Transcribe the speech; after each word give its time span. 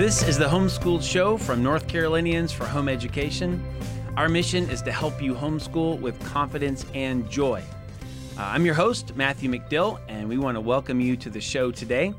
This 0.00 0.26
is 0.26 0.38
the 0.38 0.46
Homeschool 0.46 1.02
Show 1.02 1.36
from 1.36 1.62
North 1.62 1.86
Carolinians 1.86 2.52
for 2.52 2.64
Home 2.64 2.88
Education. 2.88 3.62
Our 4.16 4.30
mission 4.30 4.66
is 4.70 4.80
to 4.80 4.92
help 4.92 5.20
you 5.20 5.34
homeschool 5.34 6.00
with 6.00 6.18
confidence 6.24 6.86
and 6.94 7.28
joy. 7.28 7.62
Uh, 8.38 8.44
I'm 8.44 8.64
your 8.64 8.74
host, 8.74 9.14
Matthew 9.14 9.50
McDill, 9.50 10.00
and 10.08 10.26
we 10.26 10.38
want 10.38 10.56
to 10.56 10.60
welcome 10.62 11.02
you 11.02 11.18
to 11.18 11.28
the 11.28 11.42
show 11.42 11.70
today. 11.70 12.14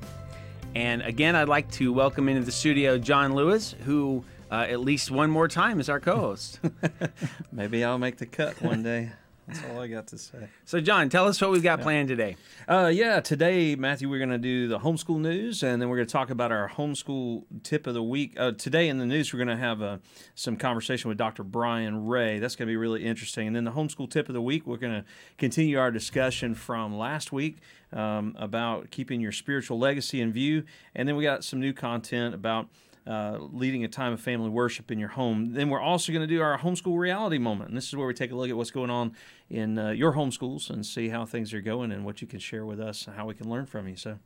And 0.75 1.01
again, 1.01 1.35
I'd 1.35 1.49
like 1.49 1.71
to 1.71 1.91
welcome 1.91 2.29
into 2.29 2.43
the 2.43 2.51
studio 2.51 2.99
John 2.99 3.33
Lewis, 3.33 3.73
who 3.83 4.23
uh, 4.51 4.67
at 4.69 4.81
least 4.81 5.09
one 5.09 5.31
more 5.31 5.47
time 5.47 5.79
is 5.79 5.89
our 5.89 5.99
co 5.99 6.17
host. 6.17 6.59
Maybe 7.51 7.83
I'll 7.83 7.97
make 7.97 8.17
the 8.17 8.27
cut 8.27 8.61
one 8.61 8.83
day. 8.83 9.09
That's 9.51 9.65
all 9.69 9.81
I 9.81 9.87
got 9.87 10.07
to 10.07 10.17
say. 10.17 10.47
So, 10.63 10.79
John, 10.79 11.09
tell 11.09 11.27
us 11.27 11.41
what 11.41 11.51
we've 11.51 11.61
got 11.61 11.81
planned 11.81 12.07
today. 12.07 12.37
Uh, 12.69 12.89
yeah, 12.93 13.19
today, 13.19 13.75
Matthew, 13.75 14.09
we're 14.09 14.19
going 14.19 14.29
to 14.29 14.37
do 14.37 14.69
the 14.69 14.79
homeschool 14.79 15.19
news, 15.19 15.61
and 15.61 15.81
then 15.81 15.89
we're 15.89 15.97
going 15.97 16.07
to 16.07 16.11
talk 16.11 16.29
about 16.29 16.53
our 16.53 16.69
homeschool 16.69 17.43
tip 17.63 17.85
of 17.85 17.93
the 17.93 18.03
week. 18.03 18.33
Uh, 18.39 18.51
today 18.53 18.87
in 18.87 18.97
the 18.97 19.05
news, 19.05 19.33
we're 19.33 19.43
going 19.43 19.49
to 19.49 19.57
have 19.57 19.81
uh, 19.81 19.97
some 20.35 20.55
conversation 20.55 21.09
with 21.09 21.17
Dr. 21.17 21.43
Brian 21.43 22.07
Ray. 22.07 22.39
That's 22.39 22.55
going 22.55 22.67
to 22.67 22.71
be 22.71 22.77
really 22.77 23.03
interesting. 23.03 23.47
And 23.47 23.55
then 23.55 23.65
the 23.65 23.71
homeschool 23.71 24.09
tip 24.09 24.29
of 24.29 24.33
the 24.33 24.41
week, 24.41 24.65
we're 24.65 24.77
going 24.77 24.93
to 24.93 25.05
continue 25.37 25.77
our 25.77 25.91
discussion 25.91 26.55
from 26.55 26.97
last 26.97 27.33
week 27.33 27.57
um, 27.91 28.35
about 28.39 28.89
keeping 28.89 29.19
your 29.19 29.33
spiritual 29.33 29.77
legacy 29.77 30.21
in 30.21 30.31
view. 30.31 30.63
And 30.95 31.09
then 31.09 31.17
we 31.17 31.23
got 31.23 31.43
some 31.43 31.59
new 31.59 31.73
content 31.73 32.33
about 32.33 32.69
uh, 33.07 33.37
leading 33.39 33.83
a 33.83 33.87
time 33.87 34.13
of 34.13 34.21
family 34.21 34.49
worship 34.49 34.91
in 34.91 34.99
your 34.99 35.09
home. 35.09 35.53
Then 35.53 35.69
we're 35.69 35.81
also 35.81 36.11
going 36.11 36.27
to 36.27 36.33
do 36.33 36.41
our 36.41 36.59
homeschool 36.59 36.97
reality 36.97 37.37
moment. 37.37 37.69
And 37.69 37.77
this 37.77 37.87
is 37.87 37.95
where 37.95 38.07
we 38.07 38.13
take 38.13 38.31
a 38.31 38.35
look 38.35 38.49
at 38.49 38.55
what's 38.55 38.71
going 38.71 38.89
on 38.89 39.13
in 39.49 39.79
uh, 39.79 39.89
your 39.89 40.13
homeschools 40.13 40.69
and 40.69 40.85
see 40.85 41.09
how 41.09 41.25
things 41.25 41.53
are 41.53 41.61
going 41.61 41.91
and 41.91 42.05
what 42.05 42.21
you 42.21 42.27
can 42.27 42.39
share 42.39 42.65
with 42.65 42.79
us 42.79 43.07
and 43.07 43.15
how 43.15 43.25
we 43.25 43.33
can 43.33 43.49
learn 43.49 43.65
from 43.65 43.87
you. 43.87 43.95
So, 43.95 44.19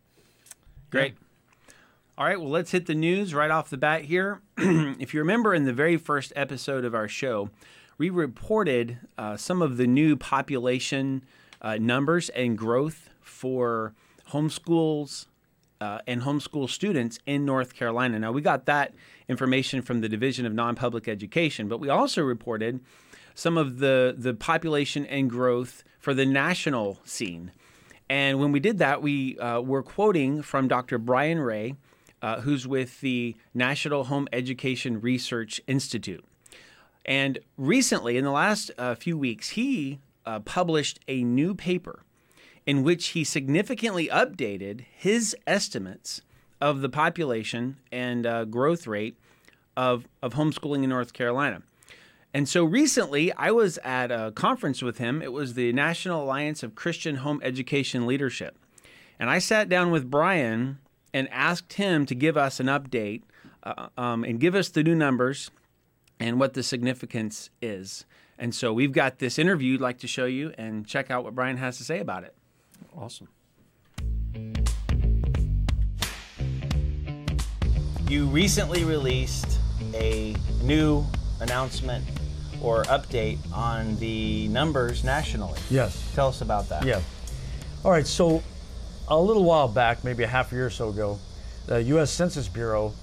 great. 0.90 1.14
Yeah. 1.14 1.74
All 2.18 2.26
right, 2.26 2.40
well, 2.40 2.50
let's 2.50 2.72
hit 2.72 2.86
the 2.86 2.96
news 2.96 3.34
right 3.34 3.52
off 3.52 3.70
the 3.70 3.78
bat 3.78 4.06
here. 4.06 4.42
if 4.58 5.14
you 5.14 5.20
remember 5.20 5.54
in 5.54 5.66
the 5.66 5.74
very 5.74 5.98
first 5.98 6.32
episode 6.34 6.86
of 6.86 6.96
our 6.96 7.10
show, 7.10 7.50
we 7.98 8.10
reported 8.10 9.00
uh, 9.18 9.36
some 9.36 9.62
of 9.62 9.76
the 9.76 9.86
new 9.86 10.16
population 10.16 11.26
uh, 11.62 11.76
numbers 11.76 12.30
and 12.30 12.58
growth 12.58 13.10
for 13.20 13.94
homeschools, 14.32 15.26
uh, 15.86 16.00
and 16.08 16.24
homeschool 16.24 16.68
students 16.68 17.20
in 17.28 17.46
North 17.46 17.76
Carolina. 17.76 18.18
Now, 18.18 18.32
we 18.32 18.42
got 18.42 18.66
that 18.66 18.94
information 19.30 19.84
from 19.84 20.02
the 20.02 20.10
Division 20.10 20.46
of 20.46 20.54
Non-Public 20.54 21.08
Education, 21.08 21.68
but 21.68 21.80
we 21.80 21.90
also 21.90 22.24
reported 22.24 22.80
some 23.36 23.56
of 23.56 23.78
the, 23.78 24.16
the 24.18 24.34
population 24.34 25.06
and 25.06 25.30
growth 25.30 25.84
for 26.00 26.16
the 26.16 26.26
national 26.26 27.00
scene. 27.04 27.52
And 28.10 28.40
when 28.40 28.52
we 28.52 28.60
did 28.60 28.80
that, 28.80 29.04
we 29.04 29.38
uh, 29.38 29.62
were 29.62 29.84
quoting 29.84 30.42
from 30.42 30.68
Dr. 30.68 30.98
Brian 30.98 31.40
Ray, 31.40 31.76
uh, 32.22 32.42
who's 32.42 32.68
with 32.68 33.02
the 33.02 33.36
National 33.54 34.06
Home 34.06 34.28
Education 34.34 35.00
Research 35.02 35.62
Institute. 35.68 36.26
And 37.06 37.38
recently, 37.58 38.18
in 38.18 38.24
the 38.24 38.32
last 38.32 38.72
uh, 38.80 38.96
few 38.96 39.18
weeks, 39.18 39.50
he 39.50 40.00
uh, 40.26 40.40
published 40.40 41.00
a 41.08 41.24
new 41.24 41.54
paper 41.54 42.02
in 42.66 42.84
which 42.84 43.10
he 43.10 43.24
significantly 43.24 44.08
updated 44.08 44.86
his 44.96 45.36
estimates 45.46 46.22
of 46.60 46.82
the 46.82 46.90
population 46.90 47.78
and 47.92 48.26
uh, 48.26 48.46
growth 48.46 48.88
rate 48.88 49.18
of, 49.78 50.08
of 50.22 50.34
homeschooling 50.34 50.84
in 50.84 50.90
North 50.90 51.14
Carolina. 51.14 51.62
And 52.34 52.50
so 52.50 52.66
recently, 52.66 53.32
I 53.34 53.52
was 53.52 53.78
at 53.78 54.12
a 54.12 54.32
conference 54.36 54.82
with 54.82 54.98
him. 54.98 55.22
It 55.22 55.32
was 55.32 55.54
the 55.54 55.72
National 55.72 56.24
Alliance 56.24 56.64
of 56.64 56.76
Christian 56.76 57.18
Home 57.18 57.40
Education 57.44 58.06
Leadership. 58.06 58.58
And 59.20 59.30
I 59.30 59.40
sat 59.40 59.70
down 59.70 59.92
with 59.92 60.12
Brian 60.12 60.80
and 61.14 61.30
asked 61.32 61.74
him 61.74 62.06
to 62.08 62.16
give 62.16 62.36
us 62.36 62.60
an 62.60 62.66
update 62.66 63.22
uh, 63.64 63.88
um, 63.98 64.26
and 64.26 64.40
give 64.40 64.54
us 64.54 64.68
the 64.68 64.84
new 64.84 64.96
numbers 64.96 65.50
and 66.20 66.40
what 66.40 66.54
the 66.54 66.64
significance 66.64 67.50
is. 67.62 68.06
And 68.38 68.54
so 68.54 68.74
we've 68.74 68.92
got 68.92 69.20
this 69.20 69.40
interview 69.40 69.76
I'd 69.76 69.82
like 69.82 70.00
to 70.00 70.08
show 70.08 70.26
you 70.26 70.54
and 70.58 70.86
check 70.86 71.10
out 71.10 71.24
what 71.24 71.36
Brian 71.36 71.58
has 71.58 71.78
to 71.78 71.86
say 71.86 72.00
about 72.00 72.26
it. 72.26 72.36
Awesome. 72.98 73.28
You 78.08 78.28
recently 78.28 78.84
released 78.84 79.60
a 79.94 80.36
new 80.62 81.04
announcement 81.42 82.06
or 82.62 82.84
update 82.84 83.38
on 83.54 83.98
the 83.98 84.48
numbers 84.48 85.04
nationally. 85.04 85.60
Yes. 85.70 86.12
Tell 86.16 86.30
us 86.30 86.42
about 86.42 86.70
that. 86.70 86.86
Yeah. 86.86 87.02
All 87.84 87.92
right. 87.92 88.08
So, 88.08 88.42
a 89.08 89.20
little 89.20 89.44
while 89.44 89.68
back, 89.68 90.04
maybe 90.04 90.24
a 90.24 90.28
half 90.28 90.52
a 90.52 90.56
year 90.56 90.68
or 90.68 90.70
so 90.70 90.90
ago, 90.90 91.20
the 91.68 91.82
U.S. 91.84 92.12
Census 92.12 92.48
Bureau 92.48 92.94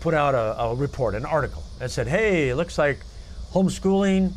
put 0.00 0.14
out 0.14 0.34
a, 0.34 0.60
a 0.60 0.74
report, 0.74 1.14
an 1.14 1.24
article 1.24 1.62
that 1.78 1.90
said, 1.90 2.06
"Hey, 2.06 2.50
it 2.50 2.56
looks 2.56 2.78
like 2.78 3.00
homeschooling 3.52 4.32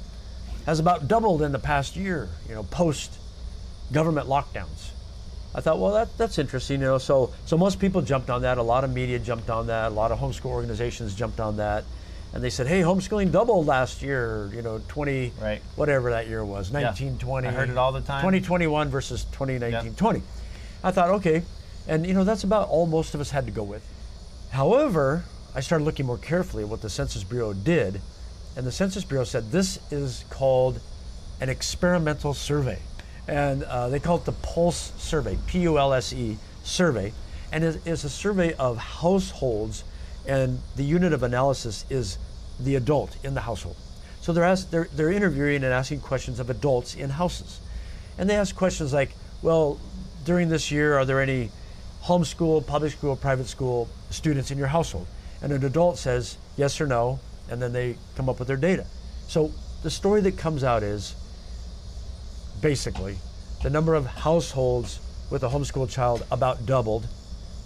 has 0.66 0.80
about 0.80 1.08
doubled 1.08 1.42
in 1.42 1.52
the 1.52 1.60
past 1.60 1.96
year. 1.96 2.30
You 2.50 2.56
know, 2.56 2.64
post 2.64 3.18
government 3.92 4.28
lockdowns." 4.28 4.92
I 5.58 5.62
thought, 5.62 5.80
well, 5.80 5.94
that, 5.94 6.16
that's 6.20 6.38
interesting, 6.38 6.82
you 6.82 6.86
know. 6.86 6.98
So, 7.00 7.34
so 7.46 7.58
most 7.58 7.80
people 7.80 8.04
jumped 8.04 8.30
on 8.30 8.44
that. 8.44 8.60
A 8.60 8.62
lot 8.62 8.84
of 8.84 8.94
media 8.94 9.18
jumped 9.18 9.50
on 9.50 9.68
that. 9.68 9.92
A 9.92 9.96
lot 9.96 10.12
of 10.12 10.20
homeschool 10.20 10.52
organizations 10.52 11.16
jumped 11.16 11.40
on 11.40 11.58
that, 11.58 11.84
and 12.34 12.44
they 12.44 12.52
said, 12.52 12.68
hey, 12.68 12.82
homeschooling 12.82 13.32
doubled 13.32 13.66
last 13.66 14.04
year. 14.04 14.52
You 14.54 14.62
know, 14.62 14.80
20, 14.88 15.34
right. 15.42 15.62
whatever 15.76 16.12
that 16.12 16.28
year 16.28 16.46
was, 16.46 16.70
1920. 16.72 17.48
Yeah. 17.48 17.52
I 17.52 17.56
heard 17.56 17.70
it 17.72 17.78
all 17.78 17.92
the 17.92 18.02
time. 18.02 18.22
2021 18.22 18.90
versus 18.90 19.24
2019, 19.32 19.96
20. 19.96 20.22
I 20.84 20.92
thought, 20.92 21.10
okay, 21.10 21.42
and 21.88 22.06
you 22.06 22.14
know, 22.14 22.24
that's 22.24 22.44
about 22.44 22.70
all 22.70 22.86
most 22.86 23.16
of 23.16 23.22
us 23.22 23.32
had 23.32 23.48
to 23.48 23.52
go 23.52 23.64
with. 23.64 23.84
However, 24.52 25.24
I 25.56 25.62
started 25.62 25.86
looking 25.86 26.06
more 26.06 26.20
carefully 26.20 26.64
at 26.64 26.70
what 26.70 26.82
the 26.82 26.90
Census 26.90 27.24
Bureau 27.24 27.54
did, 27.54 28.00
and 28.56 28.68
the 28.68 28.72
Census 28.72 29.04
Bureau 29.04 29.24
said 29.24 29.52
this 29.52 29.80
is 29.92 30.24
called 30.30 30.82
an 31.42 31.50
experimental 31.50 32.36
survey 32.36 32.80
and 33.28 33.64
uh, 33.64 33.90
they 33.90 34.00
call 34.00 34.18
it 34.18 34.26
the 34.26 34.32
Pulse 34.32 34.94
Survey, 34.98 35.38
P 35.48 35.60
U 35.60 35.78
L 35.78 35.94
S 35.94 36.14
E 36.14 36.38
survey, 36.64 37.14
and 37.52 37.64
it's 37.64 38.04
a 38.04 38.10
survey 38.10 38.54
of 38.54 38.78
households, 38.78 39.84
and 40.28 40.60
the 40.76 40.84
unit 40.84 41.14
of 41.14 41.24
analysis 41.24 41.86
is 41.90 42.18
the 42.60 42.76
adult 42.76 43.16
in 43.24 43.34
the 43.34 43.42
household. 43.42 43.76
So 44.22 44.34
they're, 44.34 44.44
asked, 44.44 44.72
they're, 44.72 44.90
they're 44.94 45.12
interviewing 45.12 45.64
and 45.64 45.74
asking 45.74 46.02
questions 46.02 46.40
of 46.40 46.50
adults 46.50 46.96
in 46.96 47.10
houses. 47.10 47.62
And 48.18 48.30
they 48.30 48.36
ask 48.36 48.56
questions 48.56 48.92
like, 48.92 49.12
well, 49.42 49.80
during 50.26 50.50
this 50.50 50.72
year, 50.72 50.98
are 50.98 51.06
there 51.06 51.22
any 51.22 51.50
homeschool, 52.04 52.66
public 52.66 52.92
school, 52.92 53.16
private 53.16 53.48
school 53.48 53.88
students 54.10 54.52
in 54.52 54.58
your 54.58 54.68
household? 54.68 55.08
And 55.42 55.54
an 55.54 55.64
adult 55.64 55.98
says 55.98 56.38
yes 56.58 56.82
or 56.82 56.88
no, 56.88 57.20
and 57.50 57.62
then 57.62 57.72
they 57.72 57.96
come 58.16 58.28
up 58.28 58.40
with 58.40 58.48
their 58.48 58.58
data. 58.58 58.86
So 59.28 59.52
the 59.84 59.90
story 59.92 60.20
that 60.22 60.38
comes 60.38 60.64
out 60.64 60.84
is 60.84 61.16
basically, 62.62 63.18
the 63.64 63.70
number 63.70 63.94
of 63.94 64.06
households 64.06 65.00
with 65.30 65.44
a 65.44 65.50
homeschool 65.50 65.90
child 65.90 66.26
about 66.32 66.66
doubled, 66.66 67.08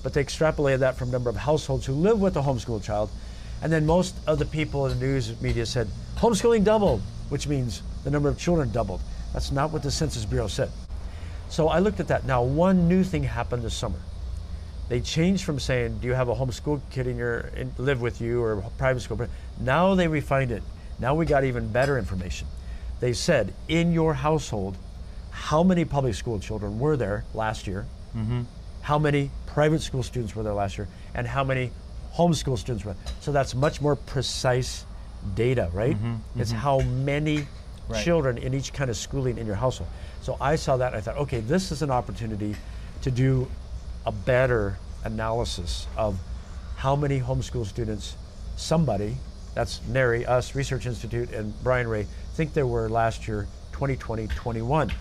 but 0.04 0.14
they 0.14 0.24
extrapolated 0.24 0.80
that 0.80 0.98
from 0.98 1.12
number 1.12 1.30
of 1.30 1.36
households 1.36 1.86
who 1.86 1.94
live 1.94 2.20
with 2.20 2.36
a 2.38 2.42
homeschool 2.42 2.84
child. 2.84 3.10
And 3.62 3.72
then 3.72 3.86
most 3.86 4.16
of 4.26 4.40
the 4.40 4.46
people 4.46 4.88
in 4.88 5.00
the 5.00 5.06
news 5.06 5.40
media 5.42 5.66
said 5.66 5.88
homeschooling 6.16 6.64
doubled, 6.64 7.02
which 7.30 7.48
means 7.48 7.84
the 8.04 8.10
number 8.10 8.30
of 8.30 8.38
children 8.38 8.72
doubled. 8.72 9.02
That's 9.34 9.52
not 9.52 9.72
what 9.72 9.84
the 9.84 9.92
Census 9.92 10.26
Bureau 10.26 10.48
said. 10.48 10.72
So 11.50 11.68
I 11.68 11.80
looked 11.80 12.00
at 12.00 12.08
that. 12.08 12.26
Now, 12.26 12.42
one 12.42 12.88
new 12.88 13.04
thing 13.04 13.24
happened 13.24 13.62
this 13.62 13.76
summer. 13.76 14.00
They 14.90 15.00
changed 15.00 15.44
from 15.44 15.60
saying, 15.60 16.00
"Do 16.00 16.08
you 16.08 16.14
have 16.14 16.28
a 16.28 16.36
homeschool 16.36 16.82
kid 16.90 17.08
in 17.08 17.18
your 17.18 17.52
in, 17.56 17.72
live 17.78 18.02
with 18.02 18.20
you 18.20 18.44
or 18.44 18.62
private 18.78 19.02
school?" 19.02 19.20
Now 19.60 19.96
they 19.96 20.08
refined 20.08 20.52
it. 20.52 20.64
Now 21.00 21.14
we 21.16 21.26
got 21.26 21.44
even 21.44 21.68
better 21.72 21.98
information 21.98 22.48
they 23.02 23.14
said 23.14 23.54
in 23.68 23.92
your 23.92 24.14
household, 24.14 24.78
how 25.32 25.64
many 25.64 25.84
public 25.84 26.16
school 26.16 26.40
children 26.40 26.80
were 26.80 26.96
there 26.96 27.26
last 27.34 27.68
year? 27.68 27.86
Mm-hmm. 28.16 28.44
How 28.82 28.98
many 28.98 29.32
private 29.48 29.82
school 29.82 30.04
students 30.04 30.36
were 30.36 30.44
there 30.44 30.54
last 30.54 30.78
year? 30.78 30.88
And 31.14 31.28
how 31.28 31.44
many 31.44 31.72
homeschool 32.14 32.58
students 32.58 32.86
were 32.86 32.94
there? 32.94 33.14
So 33.20 33.32
that's 33.32 33.54
much 33.54 33.82
more 33.82 33.96
precise 33.96 34.86
data, 35.36 35.70
right? 35.74 35.96
Mm-hmm. 35.96 36.40
It's 36.40 36.52
mm-hmm. 36.52 36.60
how 36.60 36.80
many 36.80 37.48
right. 37.90 38.04
children 38.04 38.38
in 38.38 38.54
each 38.54 38.72
kind 38.72 38.90
of 38.90 38.98
schooling 38.98 39.38
in 39.38 39.46
your 39.46 39.56
household. 39.56 39.90
So 40.22 40.38
I 40.40 40.56
saw 40.56 40.78
that 40.78 40.94
I 40.94 41.02
thought, 41.02 41.18
okay, 41.18 41.40
this 41.40 41.72
is 41.72 41.82
an 41.82 41.92
opportunity 41.92 42.56
to 43.02 43.12
do 43.12 43.50
a 44.06 44.12
better 44.12 44.78
analysis 45.04 45.88
of 45.98 46.20
how 46.76 46.96
many 46.96 47.20
homeschool 47.20 47.66
students 47.66 48.16
somebody, 48.56 49.18
that's 49.54 49.80
NHERI, 49.80 50.28
us, 50.28 50.56
Research 50.56 50.86
Institute, 50.86 51.32
and 51.32 51.54
Brian 51.64 51.88
Ray, 51.88 52.02
I 52.02 52.36
think 52.36 52.54
there 52.54 52.68
were 52.68 52.90
last 52.90 53.28
year 53.28 53.48
2020 53.74 54.28
21. 54.28 54.92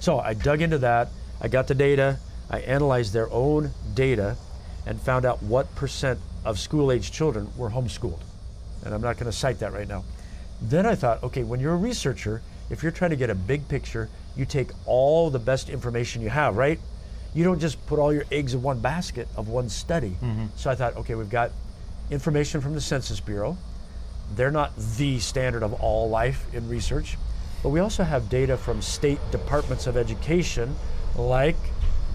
So 0.00 0.18
I 0.18 0.34
dug 0.34 0.62
into 0.62 0.78
that. 0.78 1.08
I 1.40 1.48
got 1.48 1.68
the 1.68 1.74
data. 1.74 2.18
I 2.50 2.60
analyzed 2.60 3.12
their 3.12 3.30
own 3.30 3.70
data 3.94 4.36
and 4.86 5.00
found 5.00 5.24
out 5.24 5.42
what 5.42 5.72
percent 5.74 6.18
of 6.44 6.58
school 6.58 6.90
age 6.90 7.12
children 7.12 7.48
were 7.56 7.70
homeschooled. 7.70 8.20
And 8.84 8.94
I'm 8.94 9.02
not 9.02 9.16
going 9.16 9.30
to 9.30 9.36
cite 9.36 9.60
that 9.60 9.72
right 9.72 9.86
now. 9.86 10.04
Then 10.62 10.86
I 10.86 10.94
thought, 10.94 11.22
okay, 11.22 11.44
when 11.44 11.60
you're 11.60 11.74
a 11.74 11.78
researcher, 11.78 12.42
if 12.70 12.82
you're 12.82 12.92
trying 12.92 13.10
to 13.10 13.16
get 13.16 13.30
a 13.30 13.34
big 13.34 13.68
picture, 13.68 14.08
you 14.36 14.44
take 14.44 14.70
all 14.86 15.30
the 15.30 15.38
best 15.38 15.68
information 15.68 16.22
you 16.22 16.30
have, 16.30 16.56
right? 16.56 16.78
You 17.34 17.44
don't 17.44 17.60
just 17.60 17.84
put 17.86 17.98
all 17.98 18.12
your 18.12 18.24
eggs 18.32 18.54
in 18.54 18.62
one 18.62 18.80
basket 18.80 19.28
of 19.36 19.48
one 19.48 19.68
study. 19.68 20.16
Mm-hmm. 20.22 20.46
So 20.56 20.70
I 20.70 20.74
thought, 20.74 20.96
okay, 20.96 21.14
we've 21.14 21.30
got 21.30 21.52
information 22.10 22.60
from 22.60 22.74
the 22.74 22.80
Census 22.80 23.20
Bureau. 23.20 23.56
They're 24.34 24.50
not 24.50 24.76
the 24.76 25.18
standard 25.18 25.62
of 25.62 25.74
all 25.74 26.08
life 26.08 26.46
in 26.54 26.68
research, 26.68 27.16
but 27.62 27.70
we 27.70 27.80
also 27.80 28.04
have 28.04 28.28
data 28.28 28.56
from 28.56 28.80
state 28.82 29.18
departments 29.30 29.86
of 29.86 29.96
education 29.96 30.74
like 31.16 31.56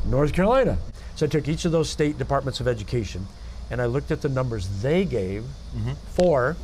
North 0.06 0.33
Carolina. 0.33 0.77
So 1.15 1.25
I 1.25 1.30
took 1.30 1.47
each 1.47 1.65
of 1.65 1.71
those 1.71 1.89
state 1.89 2.18
departments 2.18 2.59
of 2.59 2.68
education 2.68 3.27
and 3.69 3.81
I 3.81 3.86
looked 3.86 4.12
at 4.12 4.21
the 4.21 4.30
numbers 4.30 4.81
they 4.81 5.06
gave 5.06 5.44
mm-hmm. 5.75 5.94
for 6.13 6.56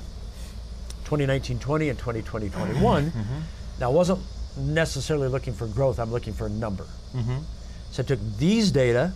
2019-20 1.06 1.90
and 1.90 2.00
2020-21. 2.00 2.52
Mm-hmm. 2.52 3.40
Now 3.80 3.90
I 3.90 3.94
wasn't 3.94 4.20
necessarily 4.58 5.28
looking 5.28 5.54
for 5.54 5.68
growth, 5.68 6.00
I'm 6.00 6.12
looking 6.12 6.34
for 6.34 6.46
a 6.46 6.50
number. 6.50 6.86
Mm-hmm. 7.16 7.40
So 7.92 8.04
I 8.04 8.06
took 8.06 8.20
these 8.38 8.72
data 8.72 9.14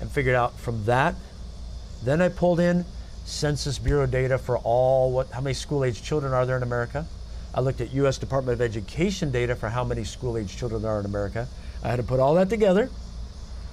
and 0.00 0.10
figured 0.10 0.34
out 0.34 0.58
from 0.58 0.84
that. 0.84 1.14
Then 2.04 2.20
I 2.20 2.28
pulled 2.28 2.60
in 2.60 2.84
Census 3.24 3.78
Bureau 3.78 4.06
data 4.06 4.38
for 4.38 4.58
all 4.58 5.12
what 5.12 5.30
how 5.30 5.40
many 5.40 5.54
school 5.54 5.84
age 5.84 6.02
children 6.02 6.32
are 6.32 6.44
there 6.46 6.56
in 6.56 6.62
America. 6.62 7.06
I 7.54 7.60
looked 7.60 7.80
at 7.80 7.92
US 7.92 8.18
Department 8.18 8.54
of 8.54 8.62
Education 8.62 9.30
data 9.30 9.54
for 9.54 9.68
how 9.68 9.84
many 9.84 10.04
school 10.04 10.36
age 10.36 10.56
children 10.56 10.82
there 10.82 10.92
are 10.92 11.00
in 11.00 11.06
America. 11.06 11.46
I 11.82 11.88
had 11.88 11.96
to 11.96 12.02
put 12.02 12.20
all 12.20 12.34
that 12.34 12.48
together. 12.48 12.88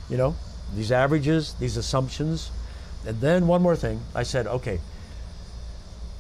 You 0.10 0.18
know, 0.18 0.36
these 0.76 0.92
averages, 0.92 1.54
these 1.54 1.78
assumptions. 1.78 2.52
And 3.06 3.22
then 3.22 3.48
one 3.48 3.62
more 3.62 3.76
thing, 3.76 4.02
I 4.14 4.24
said, 4.24 4.48
okay, 4.48 4.80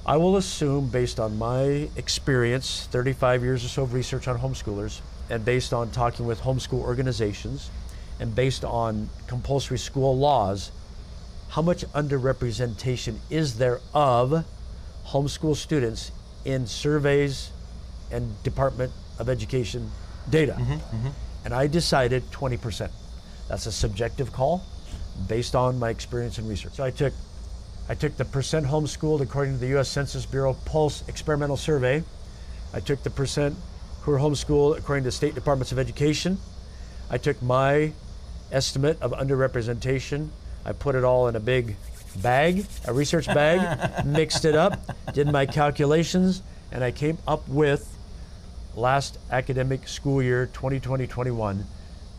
I 0.05 0.17
will 0.17 0.37
assume, 0.37 0.87
based 0.87 1.19
on 1.19 1.37
my 1.37 1.89
experience, 1.97 2.87
35 2.91 3.43
years 3.43 3.65
or 3.65 3.67
so 3.67 3.83
of 3.83 3.93
research 3.93 4.27
on 4.27 4.39
homeschoolers, 4.39 5.01
and 5.29 5.43
based 5.43 5.73
on 5.73 5.91
talking 5.91 6.25
with 6.25 6.39
homeschool 6.41 6.79
organizations, 6.79 7.69
and 8.19 8.33
based 8.33 8.63
on 8.63 9.09
compulsory 9.27 9.77
school 9.77 10.17
laws, 10.17 10.71
how 11.49 11.61
much 11.61 11.83
underrepresentation 11.93 13.17
is 13.29 13.57
there 13.57 13.79
of 13.93 14.45
homeschool 15.07 15.55
students 15.55 16.11
in 16.45 16.67
surveys 16.67 17.51
and 18.11 18.41
Department 18.43 18.91
of 19.17 19.29
Education 19.29 19.91
data? 20.29 20.53
Mm-hmm, 20.53 20.73
mm-hmm. 20.73 21.09
And 21.45 21.53
I 21.53 21.67
decided 21.67 22.23
20%. 22.31 22.89
That's 23.47 23.65
a 23.65 23.71
subjective 23.71 24.31
call 24.31 24.63
based 25.27 25.55
on 25.55 25.79
my 25.79 25.89
experience 25.89 26.37
and 26.37 26.47
research. 26.47 26.73
So 26.73 26.83
I 26.83 26.91
took 26.91 27.13
I 27.89 27.95
took 27.95 28.15
the 28.17 28.25
percent 28.25 28.67
homeschooled 28.67 29.21
according 29.21 29.55
to 29.55 29.59
the 29.59 29.79
US 29.79 29.89
Census 29.89 30.23
Bureau 30.27 30.55
Pulse 30.65 31.03
experimental 31.07 31.57
survey. 31.57 32.03
I 32.71 32.79
took 32.79 33.01
the 33.01 33.09
percent 33.09 33.57
who 34.01 34.11
are 34.11 34.19
homeschooled 34.19 34.77
according 34.77 35.05
to 35.05 35.11
state 35.11 35.33
departments 35.33 35.71
of 35.71 35.79
education. 35.79 36.37
I 37.09 37.17
took 37.17 37.41
my 37.41 37.93
estimate 38.51 39.01
of 39.01 39.11
underrepresentation. 39.11 40.29
I 40.65 40.71
put 40.73 40.95
it 40.95 41.03
all 41.03 41.27
in 41.27 41.35
a 41.35 41.39
big 41.39 41.75
bag, 42.17 42.65
a 42.87 42.93
research 42.93 43.27
bag, 43.27 44.05
mixed 44.05 44.45
it 44.45 44.55
up, 44.55 44.79
did 45.13 45.27
my 45.27 45.45
calculations, 45.45 46.41
and 46.71 46.83
I 46.83 46.91
came 46.91 47.17
up 47.27 47.47
with 47.47 47.95
last 48.75 49.17
academic 49.31 49.87
school 49.87 50.21
year 50.21 50.49
2020-21 50.53 51.63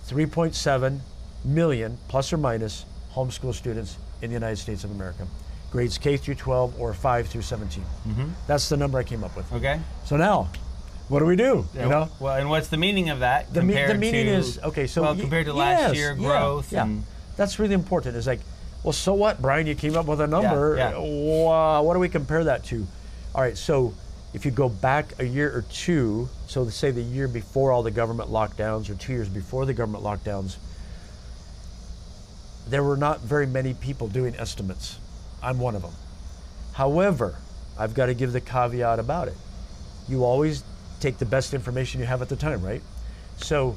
3.7 0.07 1.01
million 1.45 1.97
plus 2.09 2.33
or 2.33 2.37
minus 2.37 2.85
homeschool 3.13 3.55
students 3.55 3.97
in 4.23 4.31
the 4.31 4.35
United 4.35 4.57
States 4.57 4.83
of 4.85 4.91
America. 4.91 5.27
Grades 5.71 5.99
K 5.99 6.17
through 6.17 6.35
12 6.35 6.81
or 6.81 6.93
5 6.93 7.29
through 7.29 7.43
17 7.43 7.83
mm-hmm. 7.83 8.29
that's 8.49 8.69
the 8.69 8.77
number 8.77 8.99
I 8.99 9.05
came 9.05 9.23
up 9.23 9.37
with. 9.37 9.51
Okay. 9.53 9.81
so 10.05 10.17
now 10.17 10.51
what 11.09 11.21
do 11.21 11.27
we 11.27 11.37
do 11.37 11.67
you 11.75 11.89
know? 11.89 12.09
Well, 12.19 12.35
and 12.35 12.51
what's 12.51 12.69
the 12.69 12.77
meaning 12.77 13.11
of 13.11 13.21
that? 13.21 13.55
the, 13.55 13.63
me- 13.63 13.75
the 13.75 13.95
meaning 13.95 14.27
to- 14.27 14.33
is 14.33 14.59
okay 14.59 14.87
so 14.89 15.03
well 15.03 15.15
y- 15.15 15.21
compared 15.21 15.47
to 15.47 15.53
last 15.53 15.95
yes, 15.95 15.97
year 15.97 16.17
yeah, 16.19 16.27
growth 16.27 16.73
yeah, 16.73 16.85
and 16.85 17.05
that's 17.41 17.59
really 17.59 17.73
important. 17.75 18.17
It's 18.17 18.27
like 18.27 18.41
well 18.85 18.93
so 18.93 19.15
what 19.15 19.41
brian? 19.41 19.67
You 19.67 19.75
came 19.75 19.97
up 19.97 20.05
with 20.07 20.21
a 20.21 20.27
number. 20.27 20.77
Yeah. 20.77 20.99
Wha- 20.99 21.81
what 21.81 21.95
do 21.95 22.01
we 22.01 22.09
compare 22.11 22.45
that 22.45 22.65
to? 22.65 22.87
All 23.35 23.41
right 23.41 23.57
so 23.57 23.95
if 24.35 24.45
you 24.45 24.51
go 24.51 24.69
back 24.69 25.15
a 25.19 25.25
year 25.25 25.49
or 25.57 25.63
two 25.63 26.29
so 26.47 26.65
to 26.65 26.71
say 26.71 26.91
the 26.91 27.03
year 27.03 27.27
before 27.29 27.73
all 27.73 27.83
the 27.83 27.91
government 27.91 28.31
lockdowns 28.31 28.91
or 28.91 28.95
two 28.95 29.13
years 29.13 29.29
before 29.29 29.65
the 29.67 29.73
government 29.75 30.05
lockdowns 30.05 30.57
there 32.69 32.85
were 32.85 32.97
not 32.97 33.21
very 33.21 33.47
many 33.47 33.75
people 33.75 34.07
doing 34.07 34.35
estimates 34.37 34.99
i'm 35.43 35.59
one 35.59 35.75
of 35.75 35.83
them. 35.83 35.95
However 36.75 37.37
i've 37.79 37.95
got 37.95 38.07
to 38.07 38.15
give 38.15 38.33
the 38.33 38.41
caveat 38.41 38.99
about 39.01 39.27
it. 39.29 39.37
You 40.09 40.25
always 40.25 40.63
take 41.01 41.19
the 41.19 41.27
best 41.27 41.55
information 41.55 42.01
you 42.01 42.07
have 42.07 42.21
at 42.23 42.29
the 42.29 42.37
time, 42.37 42.63
right? 42.63 42.83
So 43.39 43.77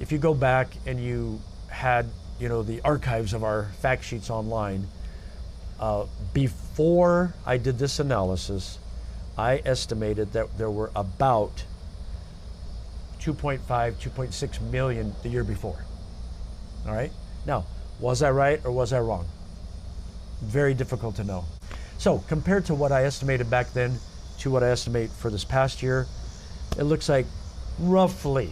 if 0.00 0.10
you 0.12 0.18
go 0.18 0.34
back 0.34 0.68
and 0.84 1.00
you 1.02 1.40
had, 1.68 2.06
you 2.38 2.48
know, 2.48 2.62
the 2.62 2.80
archives 2.82 3.32
of 3.32 3.44
our 3.44 3.70
fact 3.80 4.04
sheets 4.04 4.30
online, 4.30 4.86
uh, 5.80 6.06
before 6.32 7.34
I 7.44 7.56
did 7.56 7.78
this 7.78 7.98
analysis, 7.98 8.78
I 9.36 9.62
estimated 9.64 10.32
that 10.32 10.56
there 10.56 10.70
were 10.70 10.90
about 10.94 11.64
2.5, 13.20 13.60
2.6 13.60 14.60
million 14.70 15.14
the 15.22 15.28
year 15.28 15.44
before. 15.44 15.84
All 16.86 16.94
right? 16.94 17.12
Now, 17.46 17.66
was 18.00 18.22
I 18.22 18.30
right 18.30 18.60
or 18.64 18.70
was 18.70 18.92
I 18.92 19.00
wrong? 19.00 19.26
Very 20.42 20.74
difficult 20.74 21.16
to 21.16 21.24
know. 21.24 21.44
So, 21.98 22.18
compared 22.28 22.66
to 22.66 22.74
what 22.74 22.92
I 22.92 23.04
estimated 23.04 23.50
back 23.50 23.72
then 23.72 23.98
to 24.40 24.50
what 24.50 24.62
I 24.62 24.68
estimate 24.68 25.10
for 25.10 25.30
this 25.30 25.44
past 25.44 25.82
year, 25.82 26.06
it 26.78 26.84
looks 26.84 27.08
like 27.08 27.26
roughly, 27.78 28.50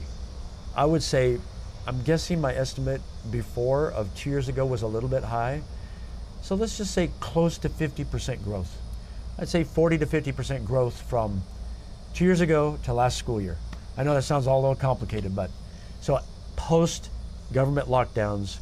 I 0.74 0.86
would 0.86 1.02
say, 1.02 1.38
I'm 1.86 2.02
guessing 2.02 2.40
my 2.40 2.54
estimate 2.54 3.02
before 3.30 3.90
of 3.90 4.14
two 4.14 4.30
years 4.30 4.48
ago 4.48 4.66
was 4.66 4.82
a 4.82 4.86
little 4.86 5.08
bit 5.08 5.24
high. 5.24 5.62
So 6.42 6.54
let's 6.54 6.76
just 6.76 6.92
say 6.92 7.10
close 7.20 7.58
to 7.58 7.68
50% 7.68 8.44
growth. 8.44 8.76
I'd 9.38 9.48
say 9.48 9.64
40 9.64 9.98
to 9.98 10.06
50% 10.06 10.64
growth 10.64 11.00
from 11.08 11.42
two 12.12 12.24
years 12.24 12.40
ago 12.40 12.78
to 12.84 12.92
last 12.92 13.18
school 13.18 13.40
year. 13.40 13.56
I 13.96 14.02
know 14.02 14.14
that 14.14 14.22
sounds 14.22 14.46
all 14.46 14.60
a 14.60 14.62
little 14.62 14.74
complicated, 14.74 15.34
but 15.34 15.50
so 16.00 16.18
post 16.56 17.10
government 17.52 17.88
lockdowns, 17.88 18.58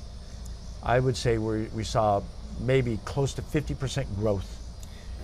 I 0.83 0.99
would 0.99 1.17
say 1.17 1.39
we, 1.39 1.65
we 1.75 1.85
saw 1.85 2.23
maybe 2.61 2.99
close 3.05 3.35
to 3.35 3.43
50% 3.43 4.15
growth 4.17 4.59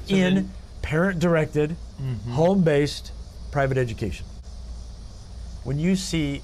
in 0.09 0.51
parent 0.83 1.19
directed, 1.19 1.77
mm-hmm. 2.01 2.31
home 2.33 2.63
based 2.63 3.13
private 3.51 3.79
education. 3.79 4.27
When 5.65 5.79
you 5.79 5.97
see 5.97 6.43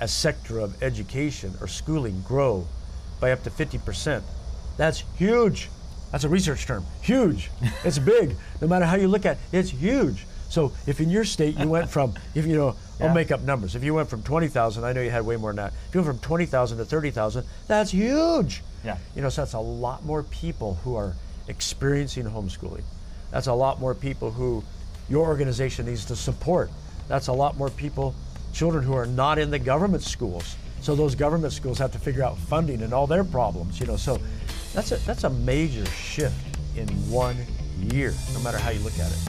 a 0.00 0.08
sector 0.08 0.58
of 0.58 0.82
education 0.82 1.54
or 1.60 1.66
schooling 1.68 2.22
grow 2.26 2.66
by 3.20 3.32
up 3.32 3.42
to 3.44 3.50
50%, 3.50 4.22
that's 4.76 5.04
huge. 5.16 5.68
That's 6.10 6.24
a 6.24 6.28
research 6.28 6.66
term. 6.66 6.84
Huge. 7.02 7.50
It's 7.84 7.98
big. 7.98 8.34
No 8.60 8.66
matter 8.66 8.84
how 8.86 8.96
you 8.96 9.08
look 9.08 9.26
at 9.26 9.36
it, 9.52 9.58
it's 9.58 9.70
huge. 9.70 10.26
So 10.48 10.72
if 10.86 11.00
in 11.00 11.10
your 11.10 11.24
state 11.24 11.56
you 11.58 11.68
went 11.68 11.88
from, 11.88 12.14
if 12.34 12.46
you 12.46 12.56
know, 12.56 12.76
Yeah. 12.98 13.06
I'll 13.06 13.14
make 13.14 13.30
up 13.30 13.42
numbers. 13.42 13.76
If 13.76 13.84
you 13.84 13.94
went 13.94 14.08
from 14.10 14.22
20,000, 14.22 14.84
I 14.84 14.92
know 14.92 15.00
you 15.00 15.10
had 15.10 15.24
way 15.24 15.36
more 15.36 15.50
than 15.50 15.56
that. 15.64 15.72
If 15.88 15.94
you 15.94 16.00
went 16.02 16.08
from 16.14 16.18
20,000 16.18 16.78
to 16.78 16.84
30,000, 16.84 17.44
that's 17.68 17.90
huge. 17.92 18.62
Yeah. 18.84 18.96
You 19.14 19.22
know, 19.22 19.28
so 19.28 19.42
that's 19.42 19.52
a 19.54 19.58
lot 19.60 20.04
more 20.04 20.22
people 20.24 20.74
who 20.82 20.96
are 20.96 21.14
experiencing 21.48 22.24
homeschooling. 22.24 22.82
That's 23.30 23.46
a 23.46 23.52
lot 23.54 23.78
more 23.80 23.94
people 23.94 24.30
who 24.32 24.64
your 25.08 25.26
organization 25.26 25.86
needs 25.86 26.04
to 26.06 26.16
support. 26.16 26.70
That's 27.08 27.28
a 27.28 27.32
lot 27.32 27.56
more 27.56 27.70
people, 27.70 28.14
children 28.52 28.84
who 28.84 28.94
are 28.94 29.06
not 29.06 29.38
in 29.38 29.50
the 29.50 29.58
government 29.58 30.02
schools. 30.02 30.56
So 30.80 30.94
those 30.94 31.14
government 31.14 31.52
schools 31.52 31.78
have 31.78 31.92
to 31.92 31.98
figure 31.98 32.22
out 32.22 32.38
funding 32.38 32.82
and 32.82 32.92
all 32.92 33.06
their 33.06 33.24
problems, 33.24 33.78
you 33.78 33.86
know. 33.86 33.96
So 33.96 34.18
that's 34.72 34.92
a 34.92 34.96
that's 35.06 35.24
a 35.24 35.30
major 35.30 35.84
shift 35.86 36.36
in 36.76 36.88
one 37.10 37.36
year, 37.92 38.14
no 38.32 38.40
matter 38.40 38.58
how 38.58 38.70
you 38.70 38.80
look 38.80 38.98
at 38.98 39.10
it. 39.10 39.28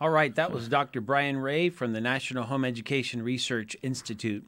All 0.00 0.10
right, 0.10 0.34
that 0.36 0.50
was 0.50 0.66
Dr. 0.66 1.02
Brian 1.02 1.36
Ray 1.36 1.68
from 1.68 1.92
the 1.92 2.00
National 2.00 2.44
Home 2.44 2.64
Education 2.64 3.22
Research 3.22 3.76
Institute. 3.82 4.46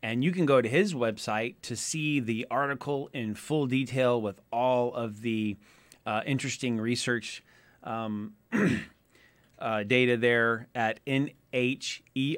And 0.00 0.22
you 0.22 0.30
can 0.30 0.46
go 0.46 0.60
to 0.60 0.68
his 0.68 0.94
website 0.94 1.56
to 1.62 1.76
see 1.76 2.20
the 2.20 2.46
article 2.50 3.10
in 3.12 3.34
full 3.34 3.66
detail 3.66 4.20
with 4.20 4.40
all 4.52 4.94
of 4.94 5.22
the 5.22 5.56
uh, 6.06 6.22
interesting 6.24 6.78
research 6.78 7.42
um, 7.82 8.34
uh, 9.62 9.84
data 9.84 10.16
there 10.16 10.66
at 10.74 10.98
nheri.org. 11.06 12.36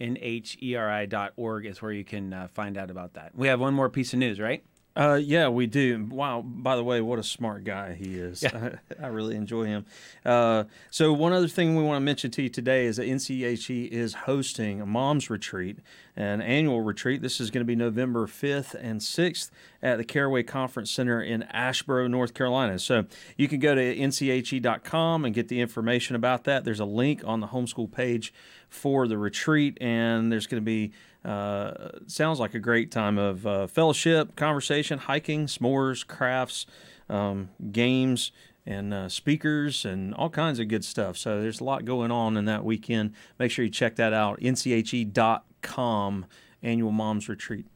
nheri.org 0.00 1.66
is 1.66 1.82
where 1.82 1.92
you 1.92 2.04
can 2.04 2.32
uh, 2.32 2.48
find 2.48 2.78
out 2.78 2.90
about 2.90 3.14
that. 3.14 3.32
We 3.34 3.48
have 3.48 3.60
one 3.60 3.74
more 3.74 3.90
piece 3.90 4.12
of 4.12 4.20
news, 4.20 4.38
right? 4.38 4.64
Uh, 4.94 5.14
yeah, 5.14 5.48
we 5.48 5.66
do. 5.66 6.06
Wow. 6.10 6.42
By 6.42 6.76
the 6.76 6.84
way, 6.84 7.00
what 7.00 7.18
a 7.18 7.22
smart 7.22 7.64
guy 7.64 7.94
he 7.94 8.16
is. 8.16 8.44
I, 8.44 8.74
I 9.02 9.06
really 9.06 9.36
enjoy 9.36 9.64
him. 9.64 9.86
Uh, 10.24 10.64
so 10.90 11.14
one 11.14 11.32
other 11.32 11.48
thing 11.48 11.76
we 11.76 11.82
want 11.82 11.96
to 11.96 12.04
mention 12.04 12.30
to 12.32 12.42
you 12.42 12.50
today 12.50 12.84
is 12.84 12.96
that 12.96 13.06
NCHE 13.06 13.88
is 13.88 14.14
hosting 14.14 14.82
a 14.82 14.86
mom's 14.86 15.30
retreat, 15.30 15.78
an 16.16 16.42
annual 16.42 16.82
retreat. 16.82 17.22
This 17.22 17.40
is 17.40 17.50
going 17.50 17.62
to 17.62 17.66
be 17.66 17.76
November 17.76 18.26
5th 18.26 18.74
and 18.74 19.00
6th 19.00 19.50
at 19.82 19.96
the 19.96 20.04
Caraway 20.04 20.42
Conference 20.42 20.90
Center 20.90 21.22
in 21.22 21.42
Asheboro, 21.54 22.10
North 22.10 22.34
Carolina. 22.34 22.78
So 22.78 23.06
you 23.36 23.48
can 23.48 23.60
go 23.60 23.74
to 23.74 23.96
nche.com 23.96 25.24
and 25.24 25.34
get 25.34 25.48
the 25.48 25.60
information 25.60 26.14
about 26.14 26.44
that. 26.44 26.64
There's 26.64 26.80
a 26.80 26.84
link 26.84 27.22
on 27.24 27.40
the 27.40 27.48
homeschool 27.48 27.90
page 27.90 28.32
for 28.68 29.08
the 29.08 29.16
retreat, 29.16 29.78
and 29.80 30.30
there's 30.30 30.46
going 30.46 30.62
to 30.62 30.64
be 30.64 30.92
uh, 31.24 31.90
sounds 32.06 32.40
like 32.40 32.54
a 32.54 32.58
great 32.58 32.90
time 32.90 33.16
of 33.16 33.46
uh, 33.46 33.66
fellowship, 33.66 34.34
conversation, 34.36 34.98
hiking, 34.98 35.46
s'mores, 35.46 36.06
crafts, 36.06 36.66
um, 37.08 37.50
games, 37.70 38.32
and 38.66 38.94
uh, 38.94 39.08
speakers, 39.08 39.84
and 39.84 40.14
all 40.14 40.30
kinds 40.30 40.58
of 40.58 40.68
good 40.68 40.84
stuff. 40.84 41.16
So 41.16 41.40
there's 41.40 41.60
a 41.60 41.64
lot 41.64 41.84
going 41.84 42.10
on 42.10 42.36
in 42.36 42.44
that 42.46 42.64
weekend. 42.64 43.12
Make 43.38 43.50
sure 43.50 43.64
you 43.64 43.70
check 43.70 43.96
that 43.96 44.12
out. 44.12 44.40
nche.com 44.40 46.26
annual 46.62 46.92
moms 46.92 47.28
retreat. 47.28 47.66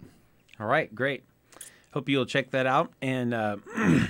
All 0.60 0.66
right, 0.66 0.94
great. 0.94 1.24
Hope 1.92 2.08
you'll 2.08 2.26
check 2.26 2.50
that 2.50 2.66
out. 2.66 2.92
And 3.02 3.34
uh, 3.34 3.56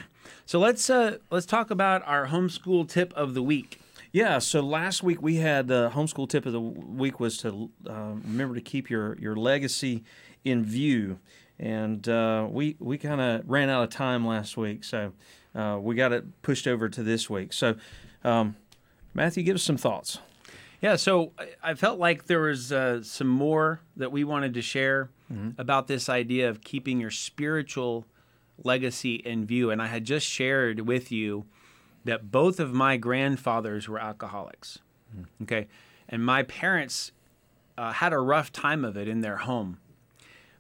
so 0.47 0.59
let's 0.59 0.91
uh, 0.91 1.19
let's 1.31 1.47
talk 1.47 1.71
about 1.71 2.07
our 2.07 2.27
homeschool 2.29 2.89
tip 2.89 3.13
of 3.15 3.35
the 3.35 3.43
week. 3.43 3.81
Yeah, 4.17 4.39
so 4.39 4.61
last 4.61 5.03
week 5.03 5.21
we 5.21 5.37
had 5.37 5.69
the 5.69 5.91
homeschool 5.93 6.29
tip 6.29 6.47
of 6.47 6.53
the 6.53 6.61
week 6.61 7.21
was 7.21 7.37
to 7.39 7.71
uh, 7.87 8.15
remember 8.25 8.55
to 8.55 8.63
keep 8.63 8.89
your, 8.89 9.19
your 9.19 9.37
legacy 9.37 10.05
in 10.43 10.65
view. 10.65 11.19
And 11.59 12.09
uh, 12.09 12.47
we, 12.51 12.77
we 12.79 12.97
kind 12.97 13.21
of 13.21 13.43
ran 13.47 13.69
out 13.69 13.83
of 13.85 13.91
time 13.91 14.27
last 14.27 14.57
week, 14.57 14.85
so 14.85 15.13
uh, 15.57 15.79
we 15.81 15.95
got 15.95 16.13
it 16.13 16.43
pushed 16.43 16.67
over 16.67 16.89
to 16.89 17.03
this 17.03 17.31
week. 17.31 17.53
So, 17.53 17.77
um, 18.25 18.57
Matthew, 19.15 19.43
give 19.43 19.55
us 19.57 19.63
some 19.63 19.77
thoughts. 19.79 20.19
Yeah, 20.83 20.97
so 20.97 21.33
I- 21.63 21.75
felt 21.75 21.99
like 21.99 22.27
there 22.27 22.43
was 22.43 22.71
uh, 22.71 23.03
some 23.03 23.29
more 23.29 23.81
that 23.97 24.13
we 24.13 24.25
wanted 24.25 24.55
to 24.55 24.63
share 24.63 25.09
about 25.59 25.89
this 25.89 26.09
idea 26.09 26.49
of 26.49 26.61
keeping 26.61 27.01
your 27.01 27.11
spiritual 27.11 28.07
legacy 28.63 29.17
in 29.17 29.45
view. 29.45 29.71
And 29.73 29.83
I 29.83 29.87
had 29.89 30.05
just 30.05 30.25
shared 30.25 30.81
with 30.87 31.11
you 31.11 31.47
that 32.05 32.31
both 32.31 32.61
of 32.61 32.73
my 32.73 32.97
grandfathers 32.97 33.89
were 33.89 33.99
alcoholics. 33.99 34.79
Okay. 35.43 35.67
And 36.09 36.25
my 36.25 36.45
parents 36.45 37.11
uh, 37.77 37.91
had 37.93 38.13
a 38.13 38.19
rough 38.21 38.53
time 38.53 38.85
of 38.85 38.97
it 38.97 39.09
in 39.09 39.21
their 39.21 39.39
home. 39.39 39.79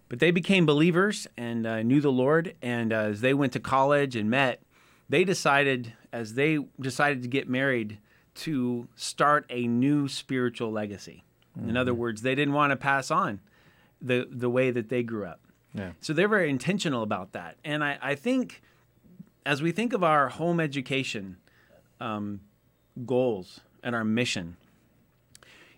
But 0.09 0.19
they 0.19 0.33
became 0.33 0.67
believers 0.67 1.29
and 1.37 1.65
uh, 1.67 1.83
knew 1.85 2.01
the 2.01 2.11
Lord. 2.11 2.57
And 2.61 2.93
uh, 2.93 2.97
as 2.97 3.21
they 3.21 3.35
went 3.35 3.53
to 3.53 3.61
college 3.61 4.17
and 4.17 4.29
met, 4.29 4.61
they 5.09 5.25
decided, 5.25 5.93
as 6.13 6.35
they 6.35 6.59
decided 6.81 7.23
to 7.23 7.29
get 7.29 7.49
married, 7.49 7.99
to 8.37 8.89
start 8.97 9.47
a 9.49 9.67
new 9.67 10.09
spiritual 10.09 10.71
legacy. 10.71 11.25
In 11.67 11.75
other 11.75 11.95
words, 11.95 12.21
they 12.21 12.35
didn't 12.35 12.53
want 12.53 12.73
to 12.73 12.77
pass 12.77 13.11
on 13.11 13.41
the, 14.03 14.29
the 14.31 14.51
way 14.51 14.71
that 14.71 14.91
they 14.91 15.03
grew 15.03 15.25
up. 15.25 15.41
Yeah. 15.73 15.93
So 16.01 16.13
they're 16.13 16.29
very 16.29 16.51
intentional 16.51 17.03
about 17.03 17.33
that. 17.33 17.57
And 17.65 17.83
I, 17.83 17.99
I 18.03 18.15
think 18.15 18.61
as 19.47 19.63
we 19.63 19.73
think 19.73 19.95
of 19.95 20.05
our 20.05 20.29
home 20.29 20.61
education 20.61 21.39
um, 21.99 22.41
goals 23.07 23.61
and 23.83 23.95
our 23.95 24.05
mission, 24.05 24.57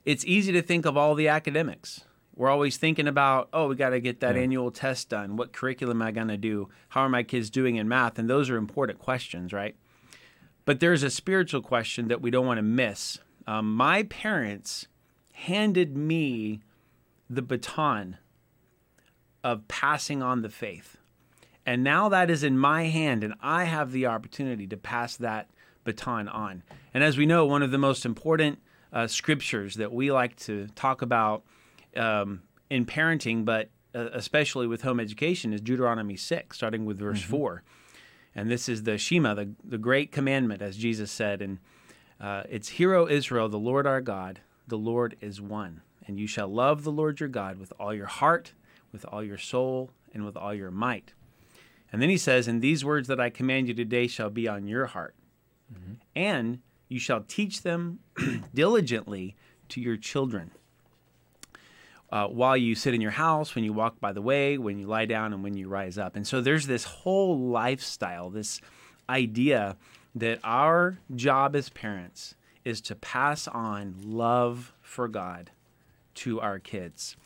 it's 0.05 0.25
easy 0.25 0.51
to 0.53 0.63
think 0.63 0.85
of 0.85 0.97
all 0.97 1.15
the 1.15 1.29
academics. 1.29 2.03
We're 2.39 2.51
always 2.51 2.77
thinking 2.77 3.09
about, 3.09 3.49
oh, 3.53 3.67
we 3.67 3.75
got 3.75 3.91
to 3.91 4.01
get 4.01 4.21
that 4.21 4.37
annual 4.37 4.71
test 4.71 5.09
done. 5.09 5.35
What 5.35 5.53
curriculum 5.53 6.01
am 6.01 6.07
I 6.07 6.13
going 6.13 6.29
to 6.29 6.37
do? 6.37 6.69
How 6.91 7.01
are 7.01 7.09
my 7.09 7.25
kids 7.25 7.51
doing 7.51 7.75
in 7.75 7.89
math? 7.89 8.17
And 8.17 8.31
those 8.31 8.49
are 8.49 8.57
important 8.57 9.01
questions, 9.01 9.53
right? 9.53 9.75
But 10.65 10.79
there's 10.79 11.03
a 11.03 11.11
spiritual 11.11 11.63
question 11.63 12.07
that 12.07 12.23
we 12.23 12.31
don't 12.31 12.47
want 12.47 12.59
to 12.59 12.63
miss. 12.63 13.19
Um, 13.49 13.75
my 13.75 14.05
parents 14.05 14.87
handed 15.33 15.97
me 15.97 16.61
the 17.29 17.43
baton 17.43 18.19
of 19.43 19.67
passing 19.67 20.23
on 20.23 20.43
the 20.43 20.49
faith. 20.49 20.97
And 21.67 21.83
now 21.83 22.09
that 22.09 22.31
is 22.31 22.45
in 22.45 22.57
my 22.57 22.85
hand, 22.85 23.25
and 23.25 23.35
I 23.43 23.65
have 23.65 23.91
the 23.91 24.07
opportunity 24.07 24.69
to 24.69 24.77
pass 24.77 25.17
that 25.17 25.51
baton 25.83 26.29
on. 26.29 26.63
And 26.95 27.03
as 27.03 27.19
we 27.19 27.27
know, 27.27 27.45
one 27.47 27.65
of 27.65 27.73
the 27.73 27.79
most 27.79 28.07
important 28.07 28.61
uh, 28.93 29.09
scriptures 29.09 29.75
that 29.75 29.93
we 29.93 30.13
like 30.13 30.37
to 30.37 30.69
talk 30.77 31.03
about 31.03 31.43
um, 31.99 32.43
in 32.71 32.87
parenting, 32.87 33.45
but 33.45 33.71
uh, 33.95 34.09
especially 34.13 34.67
with 34.67 34.83
home 34.83 35.01
education, 35.01 35.53
is 35.53 35.61
Deuteronomy 35.61 36.17
6, 36.17 36.57
starting 36.57 36.85
with 36.85 36.99
verse 36.99 37.23
4. 37.23 37.63
And 38.35 38.51
this 38.51 38.69
is 38.69 38.85
the 38.85 38.99
Shema, 38.99 39.35
the, 39.35 39.51
the 39.65 39.79
great 39.79 40.13
commandment, 40.13 40.63
as 40.63 40.77
Jesus 40.77 41.11
said. 41.11 41.43
And 41.43 41.59
uh, 42.21 42.45
it's 42.49 42.69
Hear, 42.69 42.95
O 42.95 43.09
Israel, 43.09 43.49
the 43.49 43.59
Lord 43.59 43.87
our 43.87 44.01
God, 44.01 44.41
the 44.67 44.79
Lord 44.79 45.17
is 45.21 45.41
one. 45.41 45.83
And 46.07 46.19
you 46.19 46.27
shall 46.27 46.49
love 46.49 46.85
the 46.85 46.93
Lord 46.93 47.21
your 47.21 47.29
God 47.29 47.59
with 47.59 47.73
all 47.81 47.93
your 47.93 48.07
heart, 48.07 48.53
with 48.93 49.05
all 49.07 49.23
your 49.23 49.39
soul, 49.39 49.91
and 50.15 50.25
with 50.25 50.37
all 50.37 50.55
your 50.55 50.71
might. 50.71 51.13
And 51.93 52.01
then 52.01 52.11
he 52.11 52.19
says, 52.19 52.49
And 52.49 52.63
these 52.63 52.85
words 52.85 53.09
that 53.09 53.21
I 53.21 53.31
command 53.31 53.69
you 53.69 53.75
today 53.75 54.07
shall 54.07 54.31
be 54.31 54.47
on 54.47 54.67
your 54.67 54.87
heart. 54.87 55.15
And 56.15 56.61
you 56.89 56.99
shall 56.99 57.23
teach 57.23 57.63
them 57.63 58.01
diligently 58.55 59.37
to 59.71 59.81
your 59.81 59.97
children. 59.97 60.51
Uh, 62.11 62.27
while 62.27 62.57
you 62.57 62.75
sit 62.75 62.95
in 62.95 63.01
your 63.01 63.11
house, 63.11 63.55
when 63.55 63.65
you 63.65 63.73
walk 63.73 64.01
by 64.01 64.13
the 64.13 64.23
way, 64.23 64.57
when 64.57 64.79
you 64.79 64.87
lie 64.87 65.05
down, 65.05 65.33
and 65.33 65.43
when 65.43 65.57
you 65.57 65.69
rise 65.69 65.99
up. 65.99 66.17
And 66.17 66.27
so 66.27 66.41
there's 66.41 66.67
this 66.67 66.85
whole 66.85 67.39
lifestyle, 67.39 68.31
this 68.31 68.61
idea 69.09 69.77
that 70.15 70.39
our 70.43 70.99
job 71.15 71.55
as 71.55 71.69
parents 71.69 72.35
is 72.65 72.81
to 72.83 72.95
pass 72.95 73.47
on 73.49 73.95
love 74.03 74.73
for 74.81 75.07
God 75.09 75.51
to 76.15 76.41
our 76.41 76.59
kids. 76.59 77.17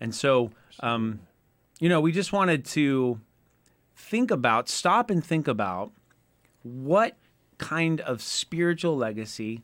And 0.00 0.14
so, 0.14 0.50
um, 0.80 1.20
you 1.78 1.88
know, 1.88 2.00
we 2.00 2.12
just 2.12 2.32
wanted 2.32 2.64
to 2.66 3.20
think 3.96 4.30
about, 4.30 4.68
stop 4.68 5.10
and 5.10 5.24
think 5.24 5.46
about 5.48 5.92
what 6.62 7.16
kind 7.58 8.00
of 8.00 8.22
spiritual 8.22 8.96
legacy 8.96 9.62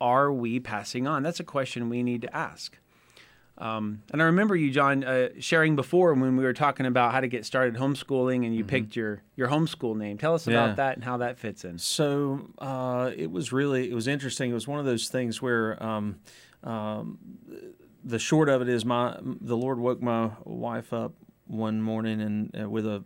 are 0.00 0.32
we 0.32 0.60
passing 0.60 1.06
on? 1.06 1.22
That's 1.22 1.40
a 1.40 1.44
question 1.44 1.88
we 1.88 2.02
need 2.02 2.22
to 2.22 2.36
ask. 2.36 2.78
Um, 3.58 4.02
and 4.12 4.20
I 4.20 4.26
remember 4.26 4.54
you, 4.54 4.70
John, 4.70 5.02
uh, 5.02 5.28
sharing 5.38 5.76
before 5.76 6.12
when 6.14 6.36
we 6.36 6.44
were 6.44 6.52
talking 6.52 6.84
about 6.86 7.12
how 7.12 7.20
to 7.20 7.28
get 7.28 7.46
started 7.46 7.74
homeschooling, 7.74 8.44
and 8.44 8.54
you 8.54 8.64
picked 8.64 8.96
your 8.96 9.22
your 9.34 9.48
homeschool 9.48 9.96
name. 9.96 10.18
Tell 10.18 10.34
us 10.34 10.46
about 10.46 10.76
that 10.76 10.96
and 10.96 11.04
how 11.04 11.16
that 11.18 11.38
fits 11.38 11.64
in. 11.64 11.78
So 11.78 12.50
uh, 12.58 13.12
it 13.16 13.30
was 13.30 13.52
really 13.52 13.90
it 13.90 13.94
was 13.94 14.08
interesting. 14.08 14.50
It 14.50 14.54
was 14.54 14.68
one 14.68 14.78
of 14.78 14.84
those 14.84 15.08
things 15.08 15.40
where 15.40 15.82
um, 15.82 16.16
um, 16.64 17.18
the 18.04 18.18
short 18.18 18.48
of 18.48 18.60
it 18.62 18.68
is 18.68 18.84
my 18.84 19.18
the 19.22 19.56
Lord 19.56 19.78
woke 19.78 20.02
my 20.02 20.30
wife 20.44 20.92
up 20.92 21.12
one 21.46 21.80
morning 21.80 22.20
and 22.20 22.60
uh, 22.60 22.68
with 22.68 22.86
a 22.86 23.04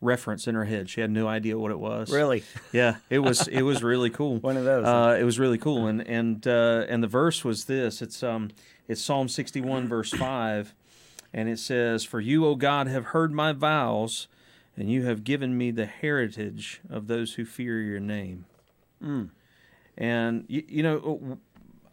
reference 0.00 0.46
in 0.46 0.54
her 0.54 0.64
head. 0.64 0.90
She 0.90 1.00
had 1.00 1.10
no 1.10 1.26
idea 1.26 1.58
what 1.58 1.70
it 1.70 1.78
was. 1.78 2.12
Really, 2.12 2.44
Yeah, 2.72 2.96
it 3.10 3.20
was 3.20 3.48
it 3.48 3.62
was 3.62 3.82
really 3.82 4.10
cool. 4.10 4.38
One 4.40 4.56
of 4.56 4.64
those, 4.64 4.84
Uh, 4.86 5.16
it 5.18 5.24
was 5.24 5.38
really 5.38 5.58
cool, 5.58 5.86
and 5.86 6.06
and 6.06 6.46
uh, 6.46 6.84
and 6.88 7.02
the 7.02 7.08
verse 7.08 7.44
was 7.44 7.64
this. 7.64 8.02
It's 8.02 8.22
um 8.22 8.50
it's 8.88 9.00
Psalm 9.00 9.28
sixty 9.28 9.60
one 9.60 9.88
verse 9.88 10.10
five, 10.10 10.74
and 11.32 11.48
it 11.48 11.58
says, 11.58 12.04
"For 12.04 12.20
you, 12.20 12.44
O 12.46 12.54
God, 12.54 12.86
have 12.88 13.06
heard 13.06 13.32
my 13.32 13.52
vows, 13.52 14.28
and 14.76 14.90
you 14.90 15.04
have 15.06 15.24
given 15.24 15.56
me 15.56 15.70
the 15.70 15.86
heritage 15.86 16.80
of 16.90 17.06
those 17.06 17.34
who 17.34 17.44
fear 17.44 17.80
your 17.80 18.00
name." 18.00 18.44
And 19.96 20.44
you, 20.48 20.62
you 20.68 20.82
know. 20.82 21.38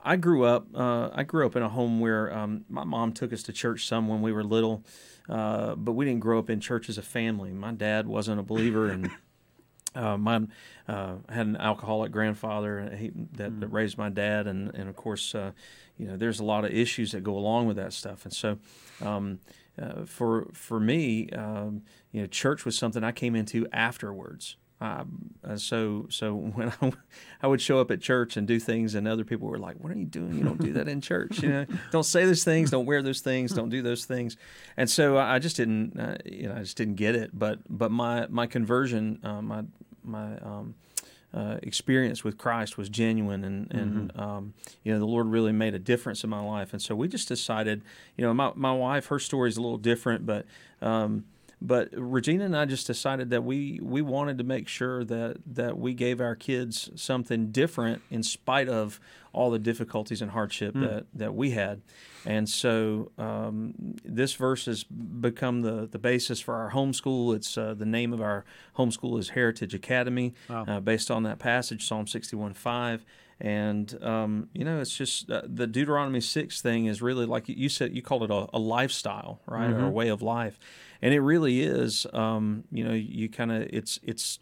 I 0.06 0.18
grew 0.18 0.44
up. 0.44 0.68
Uh, 0.76 1.12
I 1.14 1.24
grew 1.24 1.46
up 1.46 1.56
in 1.56 1.64
a 1.64 1.70
home 1.70 2.02
where 2.02 2.30
um, 2.36 2.66
my 2.68 2.84
mom 2.84 3.14
took 3.14 3.32
us 3.32 3.42
to 3.44 3.54
church 3.54 3.88
some 3.88 4.10
when 4.10 4.22
we 4.22 4.34
were 4.34 4.44
little, 4.44 4.84
uh, 5.30 5.76
but 5.76 5.94
we 5.94 6.06
didn't 6.06 6.22
grow 6.22 6.40
up 6.40 6.50
in 6.50 6.60
church 6.60 6.90
as 6.90 6.98
a 6.98 7.02
family. 7.02 7.52
My 7.52 7.72
dad 7.72 8.08
wasn't 8.08 8.40
a 8.40 8.44
believer, 8.44 8.90
and 8.90 9.10
uh, 9.96 10.18
my 10.18 10.48
uh, 10.88 11.16
I 11.28 11.34
had 11.34 11.48
an 11.48 11.58
alcoholic 11.58 12.12
grandfather 12.12 12.96
he, 12.98 13.12
that, 13.34 13.60
that 13.60 13.68
raised 13.68 13.98
my 13.98 14.10
dad, 14.10 14.48
and 14.48 14.74
and 14.76 14.90
of 14.90 14.96
course, 14.96 15.34
uh, 15.34 15.52
you 15.98 16.08
know, 16.08 16.18
there's 16.18 16.40
a 16.40 16.46
lot 16.46 16.66
of 16.66 16.72
issues 16.72 17.12
that 17.12 17.24
go 17.24 17.38
along 17.38 17.68
with 17.68 17.78
that 17.78 17.94
stuff, 17.94 18.26
and 18.26 18.34
so. 18.34 18.58
Um, 19.02 19.40
uh, 19.82 20.06
for 20.06 20.50
for 20.54 20.80
me, 20.80 21.28
um, 21.32 21.82
you 22.12 22.22
know, 22.22 22.28
church 22.28 22.64
was 22.64 22.78
something 22.78 23.04
I 23.04 23.12
came 23.12 23.36
into 23.36 23.68
afterwards. 23.74 24.56
Uh, 24.84 25.06
so 25.56 26.06
so 26.10 26.34
when 26.56 26.74
I, 26.82 26.92
I 27.42 27.48
would 27.48 27.62
show 27.62 27.80
up 27.80 27.90
at 27.90 28.02
church 28.02 28.36
and 28.36 28.46
do 28.46 28.60
things, 28.60 28.96
and 28.96 29.08
other 29.08 29.24
people 29.24 29.48
were 29.48 29.58
like, 29.58 29.78
"What 29.78 29.94
are 29.94 29.98
you 29.98 30.06
doing? 30.06 30.36
You 30.36 30.44
don't 30.44 30.62
do 30.62 30.74
that 30.74 30.90
in 30.90 31.00
church. 31.12 31.42
You 31.42 31.50
know, 31.50 31.66
don't 31.92 32.04
say 32.04 32.26
those 32.26 32.44
things. 32.44 32.70
Don't 32.70 32.86
wear 32.86 33.02
those 33.02 33.22
things. 33.22 33.54
Don't 33.54 33.70
do 33.70 33.82
those 33.82 34.04
things." 34.04 34.36
And 34.76 34.90
so 34.90 35.18
I 35.18 35.40
just 35.40 35.56
didn't, 35.56 35.98
uh, 35.98 36.18
you 36.26 36.50
know, 36.50 36.56
I 36.56 36.60
just 36.60 36.76
didn't 36.76 36.96
get 36.96 37.16
it. 37.16 37.32
But 37.34 37.60
but 37.70 37.92
my 37.92 38.28
my 38.28 38.46
conversion, 38.46 39.20
uh, 39.24 39.42
my 39.42 39.64
my 40.04 40.38
um, 40.40 40.76
uh, 41.34 41.60
experience 41.64 42.26
with 42.26 42.38
Christ 42.38 42.78
was 42.78 42.90
genuine, 42.90 43.46
and 43.46 43.74
and 43.74 44.20
um, 44.20 44.54
you 44.84 44.92
know 44.92 45.00
the 45.00 45.08
Lord 45.08 45.28
really 45.28 45.54
made 45.54 45.74
a 45.76 45.80
difference 45.80 46.26
in 46.26 46.30
my 46.30 46.42
life. 46.42 46.74
And 46.74 46.82
so 46.82 46.94
we 46.94 47.08
just 47.08 47.30
decided, 47.30 47.84
you 48.18 48.26
know, 48.26 48.34
my 48.34 48.52
my 48.56 48.74
wife, 48.74 49.06
her 49.06 49.20
story 49.20 49.48
is 49.50 49.56
a 49.56 49.62
little 49.62 49.78
different, 49.78 50.26
but. 50.26 50.46
Um, 50.82 51.24
but 51.66 51.90
Regina 51.94 52.44
and 52.44 52.58
I 52.58 52.66
just 52.66 52.86
decided 52.86 53.30
that 53.30 53.46
we, 53.46 53.80
we 53.82 54.02
wanted 54.02 54.38
to 54.40 54.44
make 54.44 54.68
sure 54.68 55.06
that, 55.06 55.38
that 55.48 55.78
we 55.78 55.94
gave 55.94 56.20
our 56.20 56.36
kids 56.36 56.90
something 56.96 57.52
different 57.52 58.02
in 58.12 58.22
spite 58.22 58.68
of 58.68 59.00
all 59.32 59.50
the 59.50 59.60
difficulties 59.60 60.22
and 60.22 60.32
hardship 60.32 60.76
that, 60.82 61.06
that 61.14 61.34
we 61.34 61.52
had. 61.52 61.82
And 62.26 62.50
so 62.50 63.12
um, 63.18 63.96
this 64.04 64.34
verse 64.34 64.66
has 64.66 64.84
become 64.84 65.62
the, 65.62 65.88
the 65.90 65.98
basis 65.98 66.42
for 66.42 66.56
our 66.56 66.72
homeschool. 66.72 67.34
It's 67.34 67.58
uh, 67.58 67.74
the 67.74 67.86
name 67.86 68.12
of 68.12 68.22
our 68.22 68.44
homeschool 68.78 69.18
is 69.18 69.30
Heritage 69.30 69.74
Academy, 69.74 70.34
uh, 70.68 70.82
based 70.82 71.10
on 71.10 71.24
that 71.24 71.40
passage, 71.40 71.88
Psalm 71.88 72.08
61 72.08 72.54
5. 72.56 73.06
And 73.44 74.02
um, 74.02 74.48
you 74.54 74.64
know, 74.64 74.80
it's 74.80 74.96
just 74.96 75.30
uh, 75.30 75.42
the 75.46 75.68
Deuteronomy 75.68 76.22
six 76.22 76.62
thing 76.62 76.86
is 76.86 77.02
really 77.02 77.26
like 77.26 77.50
you 77.50 77.68
said. 77.68 77.94
You 77.94 78.02
called 78.02 78.24
it 78.24 78.32
a, 78.32 78.48
a 78.54 78.58
lifestyle, 78.58 79.42
right, 79.46 79.70
or 79.70 79.86
a 79.86 79.90
way 79.90 80.08
of 80.08 80.22
life, 80.22 80.58
and 81.02 81.14
it 81.14 81.20
really 81.20 81.62
is. 81.62 82.08
Um, 82.14 82.64
you 82.72 82.86
know, 82.86 82.94
you 82.94 83.28
kind 83.28 83.52
of 83.52 83.64
it's 83.64 84.00
it's 84.02 84.40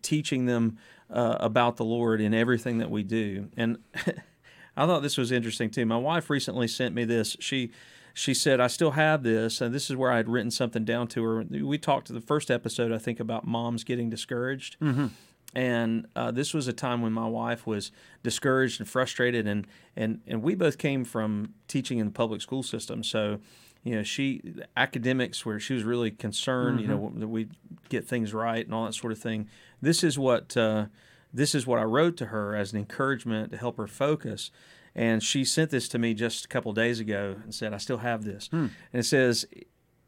teaching 0.00 0.46
them 0.46 0.78
uh, 1.10 1.36
about 1.40 1.76
the 1.76 1.84
Lord 1.84 2.22
in 2.22 2.32
everything 2.32 2.78
that 2.78 2.90
we 2.90 3.02
do. 3.02 3.50
And 3.54 3.76
I 4.76 4.86
thought 4.86 5.02
this 5.02 5.18
was 5.18 5.30
interesting 5.30 5.68
too. 5.68 5.84
My 5.84 5.98
wife 5.98 6.30
recently 6.30 6.68
sent 6.68 6.94
me 6.94 7.04
this. 7.04 7.36
She 7.38 7.70
she 8.14 8.32
said, 8.32 8.60
I 8.60 8.68
still 8.68 8.92
have 8.92 9.24
this, 9.24 9.60
and 9.60 9.74
this 9.74 9.90
is 9.90 9.96
where 9.96 10.10
I 10.10 10.16
had 10.16 10.28
written 10.28 10.50
something 10.50 10.84
down 10.84 11.08
to 11.08 11.22
her. 11.24 11.42
We 11.42 11.76
talked 11.76 12.06
to 12.06 12.12
the 12.12 12.20
first 12.20 12.50
episode, 12.50 12.92
I 12.92 12.98
think, 12.98 13.20
about 13.20 13.44
moms 13.46 13.82
getting 13.84 14.08
discouraged. 14.08 14.78
Mm-hmm. 14.80 15.08
And 15.54 16.06
uh, 16.16 16.30
this 16.30 16.52
was 16.52 16.66
a 16.66 16.72
time 16.72 17.00
when 17.00 17.12
my 17.12 17.28
wife 17.28 17.66
was 17.66 17.92
discouraged 18.22 18.80
and 18.80 18.88
frustrated, 18.88 19.46
and, 19.46 19.66
and, 19.96 20.20
and 20.26 20.42
we 20.42 20.54
both 20.54 20.78
came 20.78 21.04
from 21.04 21.54
teaching 21.68 21.98
in 21.98 22.06
the 22.06 22.12
public 22.12 22.40
school 22.40 22.62
system. 22.62 23.04
So, 23.04 23.38
you 23.84 23.94
know, 23.94 24.02
she 24.02 24.42
academics 24.76 25.46
where 25.46 25.60
she 25.60 25.74
was 25.74 25.84
really 25.84 26.10
concerned, 26.10 26.80
you 26.80 26.88
know, 26.88 27.12
that 27.16 27.28
we 27.28 27.48
get 27.88 28.08
things 28.08 28.34
right 28.34 28.64
and 28.64 28.74
all 28.74 28.86
that 28.86 28.94
sort 28.94 29.12
of 29.12 29.18
thing. 29.18 29.48
This 29.80 30.02
is 30.02 30.18
what 30.18 30.56
uh, 30.56 30.86
this 31.32 31.54
is 31.54 31.66
what 31.66 31.78
I 31.78 31.82
wrote 31.82 32.16
to 32.18 32.26
her 32.26 32.56
as 32.56 32.72
an 32.72 32.78
encouragement 32.78 33.52
to 33.52 33.58
help 33.58 33.76
her 33.76 33.86
focus. 33.86 34.50
And 34.94 35.22
she 35.22 35.44
sent 35.44 35.70
this 35.70 35.88
to 35.88 35.98
me 35.98 36.14
just 36.14 36.44
a 36.44 36.48
couple 36.48 36.72
days 36.72 37.00
ago 37.00 37.36
and 37.42 37.54
said, 37.54 37.74
I 37.74 37.78
still 37.78 37.98
have 37.98 38.24
this. 38.24 38.48
And 38.92 39.00
it 39.00 39.04
says, 39.04 39.44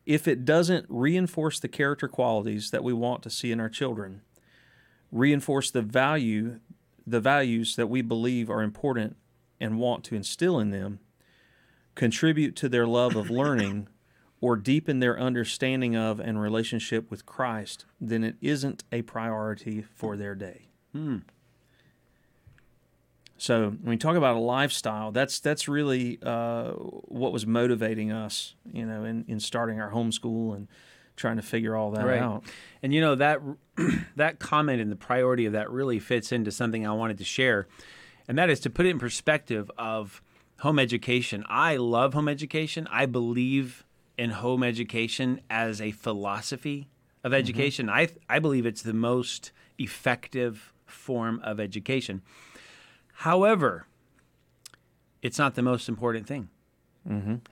if 0.07 0.29
it 0.29 0.45
doesn't 0.45 0.87
reinforce 0.89 1.59
the 1.59 1.69
character 1.69 2.07
qualities 2.09 2.71
that 2.71 2.85
we 2.85 2.93
want 2.93 3.23
to 3.25 3.31
see 3.31 3.51
in 3.51 3.59
our 3.61 3.69
children, 3.69 4.23
reinforce 5.13 5.71
the 5.71 5.83
value, 5.83 6.61
the 7.07 7.21
values 7.21 7.77
that 7.77 7.89
we 7.89 8.03
believe 8.03 8.51
are 8.51 8.63
important 8.63 9.17
and 9.61 9.79
want 9.79 10.05
to 10.05 10.15
instill 10.15 10.59
in 10.59 10.71
them, 10.71 11.01
contribute 11.95 12.57
to 12.57 12.69
their 12.69 12.87
love 12.87 13.17
of 13.17 13.31
learning, 13.31 13.89
or 14.41 14.57
deepen 14.57 15.01
their 15.01 15.19
understanding 15.19 15.97
of 15.97 16.21
and 16.21 16.41
relationship 16.41 17.11
with 17.11 17.25
Christ, 17.25 17.87
then 18.01 18.23
it 18.23 18.37
isn't 18.41 18.85
a 18.93 19.03
priority 19.03 19.83
for 19.83 20.17
their 20.17 20.35
day. 20.35 20.69
So 23.39 23.71
when 23.71 23.91
we 23.91 23.97
talk 23.97 24.17
about 24.17 24.37
a 24.37 24.41
lifestyle, 24.41 25.13
that's 25.13 25.41
that's 25.41 25.69
really 25.69 26.19
uh, 26.23 26.71
what 26.71 27.33
was 27.33 27.47
motivating 27.47 28.11
us, 28.11 28.55
you 28.73 28.87
know, 28.87 29.05
in, 29.05 29.25
in 29.29 29.41
starting 29.41 29.81
our 29.81 29.91
homeschool 29.91 30.55
and 30.55 30.69
trying 31.17 31.37
to 31.37 31.43
figure 31.43 31.75
all 31.75 31.91
that 31.93 32.07
Right. 32.07 32.21
out. 32.21 32.45
And 32.83 32.95
you 32.95 33.01
know 33.01 33.15
that 33.17 33.41
that 34.17 34.39
comment 34.39 34.81
and 34.81 34.91
the 34.91 34.97
priority 34.97 35.47
of 35.47 35.53
that 35.53 35.71
really 35.71 35.99
fits 35.99 36.33
into 36.33 36.51
something 36.51 36.87
I 36.87 36.93
wanted 36.93 37.19
to 37.19 37.25
share, 37.25 37.67
and 38.29 38.39
that 38.39 38.51
is 38.51 38.61
to 38.61 38.71
put 38.71 38.87
it 38.87 38.91
in 38.91 38.99
perspective 38.99 39.71
of 39.77 40.23
home 40.61 40.79
education. 40.79 41.45
I 41.49 41.77
love 41.77 42.15
home 42.15 42.29
education. 42.29 42.87
I 42.91 43.07
believe 43.07 43.85
in 44.17 44.31
home 44.31 44.63
education 44.63 45.41
as 45.51 45.81
a 45.81 45.91
philosophy 45.91 46.89
of 47.25 47.33
mm-hmm. 47.33 47.39
education. 47.39 47.91
I 47.91 48.09
I 48.29 48.39
believe 48.39 48.67
it's 48.67 48.83
the 48.83 48.95
most 48.95 49.53
effective 49.79 50.73
form 50.87 51.41
of 51.43 51.61
education. 51.61 52.23
However, 53.21 53.87
it's 55.23 55.39
not 55.39 55.55
the 55.55 55.63
most 55.63 55.89
important 55.89 56.27
thing. 56.27 56.49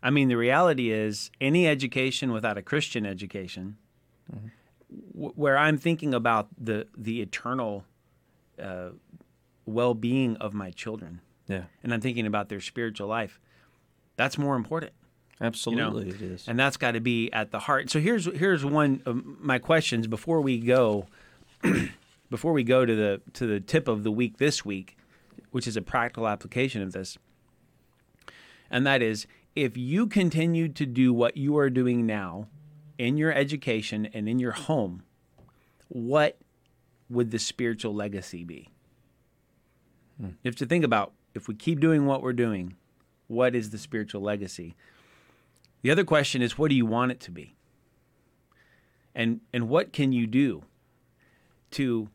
I 0.03 0.11
mean, 0.11 0.29
the 0.29 0.37
reality 0.37 0.91
is 0.91 1.31
any 1.41 1.67
education 1.69 2.33
without 2.33 2.59
a 2.59 2.63
Christian 2.63 3.07
education 3.07 3.77
wh- 4.91 5.39
where 5.39 5.57
I'm 5.57 5.79
thinking 5.79 6.13
about 6.15 6.49
the 6.59 6.87
the 6.97 7.21
eternal 7.23 7.85
uh, 8.61 8.91
well-being 9.67 10.37
of 10.37 10.55
my 10.55 10.71
children, 10.71 11.21
Yeah, 11.49 11.65
and 11.83 11.95
I'm 11.95 12.01
thinking 12.01 12.27
about 12.27 12.49
their 12.49 12.61
spiritual 12.61 13.07
life. 13.09 13.41
That's 14.17 14.37
more 14.39 14.57
important, 14.57 14.93
absolutely, 15.41 16.09
it 16.11 16.21
is. 16.23 16.49
and 16.49 16.59
that's 16.59 16.77
got 16.77 16.93
to 16.93 17.01
be 17.01 17.31
at 17.33 17.51
the 17.51 17.61
heart. 17.61 17.91
So 17.91 18.01
here's 18.01 18.27
here's 18.27 18.65
one 18.65 19.03
of 19.07 19.25
my 19.41 19.59
questions 19.59 20.07
before 20.07 20.41
we 20.41 20.59
go. 20.59 21.07
before 22.31 22.53
we 22.53 22.65
go 22.65 22.85
to 22.85 22.95
the 22.95 23.21
to 23.35 23.47
the 23.47 23.61
tip 23.61 23.87
of 23.89 24.03
the 24.03 24.11
week 24.11 24.39
this 24.39 24.65
week, 24.65 24.97
which 25.53 25.67
is 25.69 25.77
a 25.77 25.83
practical 25.83 26.27
application 26.29 26.83
of 26.83 26.93
this, 26.93 27.17
and 28.71 28.87
that 28.87 29.01
is 29.03 29.27
if 29.55 29.77
you 29.77 30.07
continue 30.07 30.69
to 30.69 30.87
do 30.87 31.13
what 31.13 31.37
you 31.37 31.57
are 31.57 31.71
doing 31.71 32.07
now 32.07 32.49
in 32.99 33.17
your 33.17 33.33
education 33.33 34.09
and 34.13 34.29
in 34.29 34.39
your 34.39 34.53
home, 34.53 35.03
what 35.89 36.39
would 37.09 37.31
the 37.31 37.39
spiritual 37.39 37.95
legacy 37.95 38.45
be? 38.45 38.69
Hmm. 40.21 40.31
You 40.43 40.49
have 40.49 40.57
to 40.57 40.67
think 40.67 40.85
about 40.85 41.13
if 41.35 41.49
we 41.49 41.55
keep 41.55 41.81
doing 41.81 42.07
what 42.07 42.23
we're 42.23 42.33
doing, 42.33 42.75
what 43.27 43.55
is 43.55 43.71
the 43.71 43.79
spiritual 43.79 44.23
legacy? 44.23 44.77
The 45.83 45.91
other 45.91 46.05
question 46.05 46.43
is 46.43 46.59
what 46.59 46.71
do 46.71 46.75
you 46.75 46.87
want 46.87 47.13
it 47.13 47.21
to 47.21 47.31
be? 47.31 47.55
And 49.15 49.41
and 49.53 49.69
what 49.69 49.93
can 49.93 50.13
you 50.13 50.27
do 50.27 50.65
to 51.73 52.09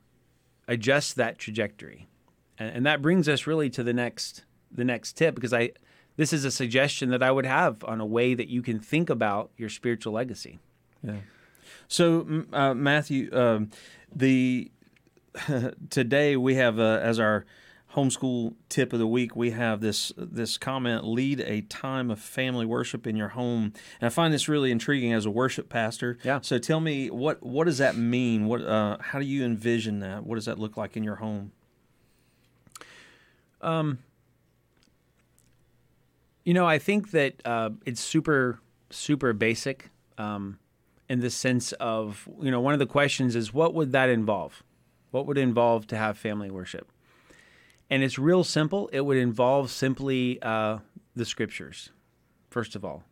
adjust 0.68 1.16
that 1.16 1.38
trajectory? 1.38 2.08
And, 2.58 2.76
and 2.78 2.86
that 2.86 3.02
brings 3.02 3.30
us 3.30 3.48
really 3.48 3.70
to 3.72 3.84
the 3.84 3.94
next 3.94 4.44
the 4.72 4.84
next 4.84 5.14
tip 5.14 5.36
because 5.36 5.54
I 5.54 5.72
this 6.20 6.34
is 6.34 6.44
a 6.44 6.52
suggestion 6.52 7.12
that 7.12 7.24
I 7.24 7.32
would 7.32 7.46
have 7.46 7.82
on 7.86 8.02
a 8.02 8.06
way 8.06 8.34
that 8.34 8.50
you 8.50 8.62
can 8.62 8.78
think 8.78 9.10
about 9.10 9.52
your 9.56 9.70
spiritual 9.70 10.12
legacy. 10.12 10.60
Yeah. 11.02 11.20
So, 11.88 12.44
uh, 12.52 12.74
Matthew, 12.74 13.30
um, 13.32 13.70
the 14.14 14.70
today 15.90 16.36
we 16.36 16.56
have 16.56 16.78
uh, 16.78 17.00
as 17.02 17.22
our 17.22 17.46
homeschool 17.96 18.56
tip 18.68 18.92
of 18.92 19.00
the 19.00 19.08
week, 19.08 19.34
we 19.34 19.52
have 19.52 19.80
this 19.80 20.12
this 20.18 20.58
comment: 20.58 21.06
lead 21.06 21.40
a 21.40 21.62
time 21.62 22.12
of 22.12 22.20
family 22.20 22.66
worship 22.66 23.08
in 23.08 23.16
your 23.16 23.30
home. 23.30 23.72
And 24.02 24.08
I 24.08 24.10
find 24.10 24.34
this 24.34 24.50
really 24.50 24.72
intriguing 24.72 25.14
as 25.14 25.26
a 25.26 25.32
worship 25.32 25.70
pastor. 25.70 26.18
Yeah. 26.26 26.42
So, 26.42 26.60
tell 26.60 26.82
me 26.82 27.10
what 27.10 27.42
what 27.44 27.64
does 27.64 27.78
that 27.78 27.96
mean? 27.96 28.46
What 28.46 28.62
uh, 28.62 28.98
how 29.00 29.20
do 29.20 29.26
you 29.26 29.46
envision 29.46 30.02
that? 30.02 30.26
What 30.26 30.36
does 30.36 30.46
that 30.46 30.60
look 30.60 30.76
like 30.76 30.98
in 30.98 31.04
your 31.06 31.16
home? 31.16 31.54
You 36.50 36.56
know, 36.56 36.66
I 36.66 36.80
think 36.80 37.12
that 37.12 37.36
uh, 37.46 37.70
it's 37.86 38.02
super, 38.02 38.60
super 38.90 39.34
basic 39.34 39.92
um, 40.18 40.58
in 41.08 41.20
the 41.20 41.30
sense 41.30 41.74
of, 41.74 42.28
you 42.42 42.50
know, 42.50 42.60
one 42.60 42.74
of 42.74 42.80
the 42.80 42.88
questions 42.88 43.36
is 43.36 43.54
what 43.54 43.76
would 43.76 43.92
that 43.92 44.10
involve? 44.10 44.64
What 45.12 45.28
would 45.28 45.38
it 45.38 45.42
involve 45.42 45.86
to 45.90 45.96
have 45.96 46.18
family 46.18 46.50
worship? 46.50 46.92
And 47.88 48.02
it's 48.02 48.18
real 48.18 48.44
simple. 48.44 48.90
It 48.92 49.02
would 49.02 49.18
involve 49.18 49.70
simply 49.70 50.42
uh, 50.42 50.80
the 51.16 51.24
scriptures, 51.24 51.92
first 52.50 52.76
of 52.76 52.84
all, 52.84 53.04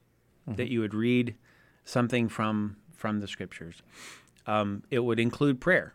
that 0.55 0.69
you 0.69 0.79
would 0.79 0.95
read 0.95 1.35
something 1.85 2.29
from 2.29 2.77
from 2.91 3.19
the 3.19 3.27
scriptures. 3.27 3.83
Um, 4.47 4.81
it 4.89 5.01
would 5.01 5.19
include 5.19 5.61
prayer. 5.61 5.93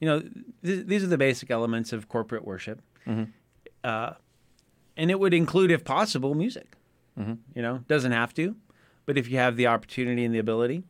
You 0.00 0.08
know, 0.08 0.20
th- 0.64 0.86
these 0.86 1.04
are 1.04 1.06
the 1.06 1.16
basic 1.16 1.48
elements 1.48 1.92
of 1.92 2.08
corporate 2.08 2.44
worship. 2.44 2.82
Uh, 3.84 4.14
and 4.96 5.10
it 5.10 5.18
would 5.20 5.34
include, 5.34 5.70
if 5.70 5.84
possible, 5.84 6.34
music. 6.34 6.72
You 7.54 7.62
know, 7.62 7.78
doesn't 7.88 8.12
have 8.12 8.34
to, 8.34 8.56
but 9.06 9.16
if 9.16 9.28
you 9.30 9.38
have 9.38 9.56
the 9.56 9.66
opportunity 9.68 10.24
and 10.24 10.34
the 10.34 10.38
ability. 10.38 10.84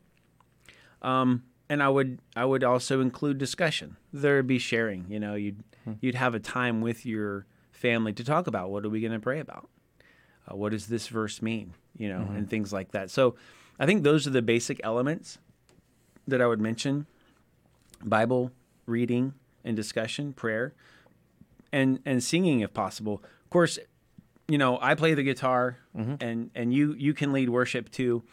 Um, 1.01 1.43
and 1.69 1.81
I 1.83 1.89
would 1.89 2.19
I 2.35 2.43
would 2.45 2.63
also 2.63 2.99
include 3.01 3.37
discussion. 3.37 3.97
There 4.11 4.37
would 4.37 4.47
be 4.47 4.59
sharing. 4.59 5.05
You 5.09 5.19
know, 5.19 5.35
you'd 5.35 5.63
you'd 6.01 6.15
have 6.15 6.33
a 6.35 6.39
time 6.39 6.81
with 6.81 7.05
your 7.05 7.45
family 7.71 8.11
to 8.13 8.23
talk 8.23 8.47
about 8.47 8.71
what 8.71 8.83
are 8.85 8.89
we 8.89 8.99
going 8.99 9.13
to 9.13 9.19
pray 9.19 9.39
about. 9.39 9.69
Uh, 10.49 10.55
what 10.55 10.71
does 10.71 10.87
this 10.87 11.07
verse 11.07 11.41
mean? 11.41 11.73
You 11.97 12.09
know, 12.09 12.27
and 12.35 12.49
things 12.49 12.71
like 12.73 12.91
that. 12.91 13.09
So, 13.09 13.35
I 13.79 13.85
think 13.85 14.03
those 14.03 14.27
are 14.27 14.31
the 14.31 14.41
basic 14.41 14.79
elements 14.83 15.37
that 16.27 16.41
I 16.41 16.47
would 16.47 16.61
mention: 16.61 17.05
Bible 18.03 18.51
reading 18.85 19.33
and 19.63 19.75
discussion, 19.75 20.33
prayer, 20.33 20.73
and 21.71 21.99
and 22.05 22.23
singing 22.23 22.59
if 22.61 22.73
possible. 22.73 23.23
Of 23.43 23.49
course, 23.49 23.79
you 24.47 24.57
know 24.57 24.77
I 24.81 24.95
play 24.95 25.13
the 25.13 25.23
guitar, 25.23 25.77
and 25.95 26.49
and 26.55 26.73
you 26.73 26.93
you 26.97 27.13
can 27.13 27.33
lead 27.33 27.49
worship 27.49 27.89
too. 27.91 28.23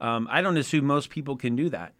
Um, 0.00 0.28
I 0.30 0.42
don't 0.42 0.56
assume 0.56 0.84
most 0.84 1.08
people 1.10 1.36
can 1.36 1.56
do 1.56 1.68
that, 1.70 1.92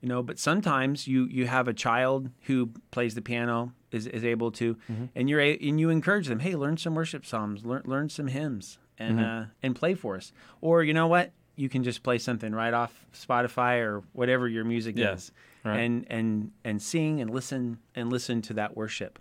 you 0.00 0.08
know. 0.08 0.22
But 0.22 0.38
sometimes 0.38 1.06
you 1.06 1.26
you 1.26 1.46
have 1.46 1.68
a 1.68 1.74
child 1.74 2.30
who 2.42 2.70
plays 2.90 3.14
the 3.14 3.22
piano 3.22 3.72
is, 3.90 4.06
is 4.06 4.24
able 4.24 4.50
to, 4.52 4.76
and 5.14 5.28
you're 5.28 5.40
a, 5.40 5.56
and 5.58 5.78
you 5.78 5.90
encourage 5.90 6.26
them. 6.28 6.40
Hey, 6.40 6.54
learn 6.56 6.76
some 6.78 6.94
worship 6.94 7.24
psalms, 7.26 7.64
learn 7.64 7.82
learn 7.84 8.08
some 8.08 8.26
hymns, 8.28 8.78
and 8.98 9.20
uh, 9.20 9.44
and 9.62 9.76
play 9.76 9.94
for 9.94 10.16
us. 10.16 10.32
Or 10.60 10.82
you 10.82 10.94
know 10.94 11.06
what, 11.06 11.32
you 11.56 11.68
can 11.68 11.84
just 11.84 12.02
play 12.02 12.18
something 12.18 12.52
right 12.52 12.72
off 12.74 13.06
Spotify 13.14 13.80
or 13.80 14.02
whatever 14.12 14.48
your 14.48 14.64
music 14.64 14.96
Yeah, 14.96 15.12
is, 15.12 15.30
right. 15.62 15.78
and 15.78 16.06
and 16.10 16.50
and 16.64 16.80
sing 16.82 17.20
and 17.20 17.30
listen 17.30 17.78
and 17.94 18.10
listen 18.10 18.40
to 18.42 18.54
that 18.54 18.76
worship. 18.76 19.18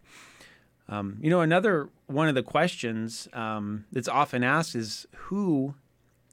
Um, 0.91 1.17
you 1.21 1.29
know, 1.29 1.41
another 1.41 1.89
one 2.07 2.27
of 2.27 2.35
the 2.35 2.43
questions 2.43 3.27
um, 3.33 3.85
that's 3.91 4.07
often 4.09 4.43
asked 4.43 4.75
is 4.75 5.07
who 5.15 5.73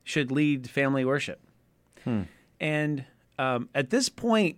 should 0.05 0.31
lead 0.33 0.69
family 0.69 1.05
worship? 1.05 1.41
And 2.61 3.05
um, 3.39 3.69
at 3.75 3.91
this 3.91 4.09
point, 4.09 4.57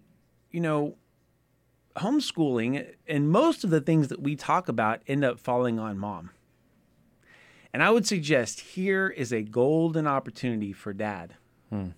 you 0.50 0.60
know, 0.60 0.96
homeschooling 1.96 2.94
and 3.06 3.28
most 3.30 3.62
of 3.64 3.70
the 3.70 3.80
things 3.80 4.08
that 4.08 4.22
we 4.22 4.36
talk 4.36 4.68
about 4.68 5.02
end 5.06 5.22
up 5.24 5.38
falling 5.38 5.78
on 5.78 5.98
mom. 5.98 6.30
And 7.72 7.82
I 7.82 7.90
would 7.90 8.06
suggest 8.06 8.60
here 8.60 9.08
is 9.08 9.32
a 9.32 9.42
golden 9.42 10.06
opportunity 10.06 10.72
for 10.72 10.92
dad 10.92 11.34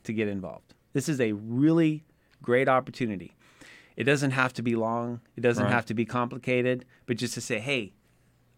to 0.04 0.12
get 0.12 0.28
involved. 0.28 0.74
This 0.92 1.08
is 1.08 1.18
a 1.20 1.32
really 1.32 2.04
great 2.42 2.68
opportunity. 2.68 3.32
It 3.96 4.04
doesn't 4.04 4.32
have 4.32 4.52
to 4.54 4.62
be 4.62 4.74
long, 4.74 5.20
it 5.36 5.40
doesn't 5.40 5.64
Right. 5.64 5.72
have 5.72 5.86
to 5.86 5.94
be 5.94 6.04
complicated, 6.04 6.84
but 7.06 7.16
just 7.16 7.34
to 7.34 7.40
say, 7.40 7.58
hey, 7.58 7.92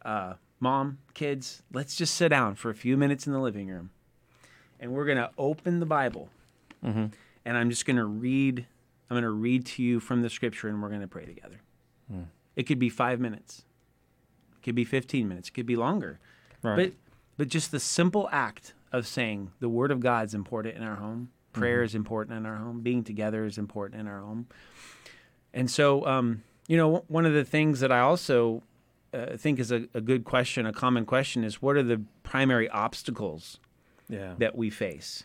uh, 0.04 0.34
mom, 0.60 0.98
kids, 1.14 1.62
let's 1.72 1.96
just 1.96 2.14
sit 2.14 2.28
down 2.28 2.54
for 2.54 2.70
a 2.70 2.74
few 2.74 2.96
minutes 2.96 3.26
in 3.26 3.32
the 3.32 3.40
living 3.40 3.68
room 3.68 3.90
and 4.80 4.92
we're 4.92 5.04
going 5.04 5.18
to 5.18 5.30
open 5.38 5.80
the 5.80 5.86
Bible 5.86 6.30
mm-hmm. 6.84 7.06
and 7.44 7.56
I'm 7.56 7.70
just 7.70 7.86
going 7.86 7.96
to 7.96 8.04
read. 8.04 8.66
I'm 9.10 9.14
going 9.14 9.22
to 9.22 9.30
read 9.30 9.66
to 9.66 9.82
you 9.82 10.00
from 10.00 10.22
the 10.22 10.30
scripture 10.30 10.68
and 10.68 10.82
we're 10.82 10.88
going 10.88 11.00
to 11.00 11.06
pray 11.06 11.26
together. 11.26 11.60
Mm. 12.12 12.26
It 12.56 12.64
could 12.64 12.78
be 12.78 12.88
five 12.88 13.20
minutes, 13.20 13.64
it 14.56 14.62
could 14.62 14.74
be 14.74 14.84
15 14.84 15.28
minutes, 15.28 15.48
it 15.48 15.52
could 15.52 15.66
be 15.66 15.76
longer. 15.76 16.20
Right. 16.62 16.76
But, 16.76 16.92
but 17.36 17.48
just 17.48 17.70
the 17.70 17.80
simple 17.80 18.28
act 18.32 18.74
of 18.92 19.06
saying 19.06 19.52
the 19.60 19.68
word 19.68 19.90
of 19.90 20.00
God 20.00 20.26
is 20.26 20.34
important 20.34 20.76
in 20.76 20.82
our 20.82 20.96
home, 20.96 21.30
prayer 21.52 21.78
mm-hmm. 21.78 21.84
is 21.84 21.94
important 21.94 22.38
in 22.38 22.46
our 22.46 22.56
home, 22.56 22.80
being 22.80 23.04
together 23.04 23.44
is 23.44 23.58
important 23.58 24.00
in 24.00 24.06
our 24.06 24.20
home. 24.20 24.46
And 25.54 25.70
so, 25.70 26.04
um, 26.06 26.42
you 26.68 26.76
know, 26.76 27.04
one 27.08 27.24
of 27.24 27.32
the 27.32 27.44
things 27.44 27.80
that 27.80 27.90
I 27.92 28.00
also 28.00 28.62
uh, 29.14 29.36
think 29.36 29.58
is 29.60 29.70
a, 29.70 29.86
a 29.94 30.00
good 30.00 30.24
question, 30.24 30.66
a 30.66 30.72
common 30.72 31.06
question, 31.06 31.44
is 31.44 31.62
what 31.62 31.76
are 31.76 31.82
the 31.82 32.02
primary 32.24 32.68
obstacles 32.68 33.58
yeah. 34.08 34.34
that 34.38 34.56
we 34.56 34.68
face? 34.68 35.24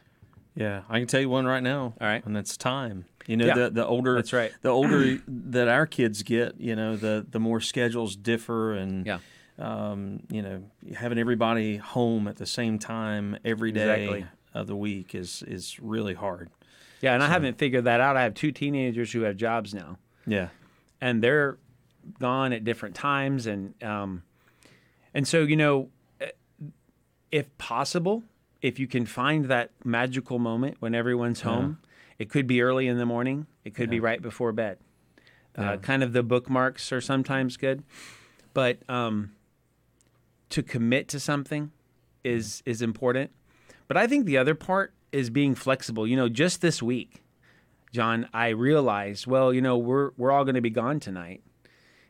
Yeah, 0.55 0.81
I 0.89 0.99
can 0.99 1.07
tell 1.07 1.21
you 1.21 1.29
one 1.29 1.45
right 1.45 1.63
now. 1.63 1.93
All 1.99 2.07
right. 2.07 2.23
and 2.25 2.35
that's 2.35 2.55
time. 2.57 3.05
You 3.27 3.37
know, 3.37 3.45
Yeah. 3.47 3.53
the 3.55 3.69
the 3.69 3.85
older 3.85 4.15
That's 4.15 4.33
right. 4.33 4.51
the 4.61 4.69
older 4.69 5.19
that 5.27 5.67
our 5.67 5.85
kids 5.85 6.23
get, 6.23 6.59
you 6.59 6.75
know, 6.75 6.95
the 6.95 7.25
the 7.29 7.39
more 7.39 7.61
schedules 7.61 8.15
differ, 8.15 8.73
and 8.73 9.05
Yeah. 9.05 9.19
um, 9.57 10.21
you 10.29 10.41
know, 10.41 10.63
having 10.95 11.17
everybody 11.19 11.77
home 11.77 12.27
at 12.27 12.37
the 12.37 12.45
same 12.45 12.77
time 12.79 13.37
every 13.45 13.71
day 13.71 14.03
Exactly. 14.05 14.25
of 14.53 14.67
the 14.67 14.75
week 14.75 15.15
is 15.15 15.43
is 15.47 15.79
really 15.79 16.13
hard. 16.15 16.49
Yeah, 17.01 17.13
and 17.13 17.23
I 17.23 17.27
haven't 17.27 17.57
figured 17.57 17.85
that 17.85 18.01
out. 18.01 18.17
I 18.17 18.23
have 18.23 18.33
two 18.33 18.51
teenagers 18.51 19.11
who 19.13 19.21
have 19.21 19.37
jobs 19.37 19.73
now, 19.73 19.97
Yeah, 20.29 20.49
and 21.01 21.23
they're 21.23 21.57
gone 22.19 22.53
at 22.53 22.63
different 22.63 22.95
times, 22.95 23.47
and 23.47 23.73
um, 23.83 24.23
and 25.13 25.27
so 25.27 25.41
you 25.41 25.55
know, 25.55 25.89
eh, 26.21 26.29
if 27.31 27.55
possible, 27.57 28.23
if 28.61 28.79
you 28.79 28.87
can 28.87 29.05
find 29.05 29.45
that 29.45 29.71
magical 29.83 30.39
moment 30.39 30.77
when 30.79 30.93
everyone's 30.93 31.41
home, 31.41 31.79
it 32.17 32.29
could 32.29 32.47
be 32.47 32.61
early 32.61 32.87
in 32.87 32.97
the 32.97 33.05
morning, 33.05 33.47
it 33.63 33.73
could 33.73 33.89
be 33.89 33.99
right 33.99 34.21
before 34.21 34.51
bed. 34.51 34.77
Yeah. 35.57 35.73
Uh, 35.73 35.77
kind 35.77 36.03
of 36.03 36.13
the 36.13 36.23
bookmarks 36.23 36.91
are 36.91 37.01
sometimes 37.01 37.57
good, 37.57 37.83
but 38.53 38.77
um, 38.87 39.31
to 40.49 40.63
commit 40.63 41.07
to 41.09 41.19
something 41.19 41.71
is 42.23 42.61
is 42.65 42.81
important. 42.81 43.31
But 43.87 43.97
I 43.97 44.05
think 44.05 44.25
the 44.25 44.37
other 44.37 44.55
part 44.55 44.93
is 45.11 45.29
being 45.29 45.55
flexible. 45.55 46.05
You 46.05 46.15
know, 46.15 46.29
just 46.29 46.61
this 46.61 46.83
week, 46.83 47.23
John, 47.91 48.27
I 48.33 48.49
realized, 48.49 49.25
well, 49.27 49.53
you 49.53 49.61
know, 49.61 49.77
we're 49.77 50.11
we're 50.17 50.31
all 50.31 50.43
going 50.45 50.55
to 50.55 50.61
be 50.61 50.69
gone 50.69 50.99
tonight, 50.99 51.41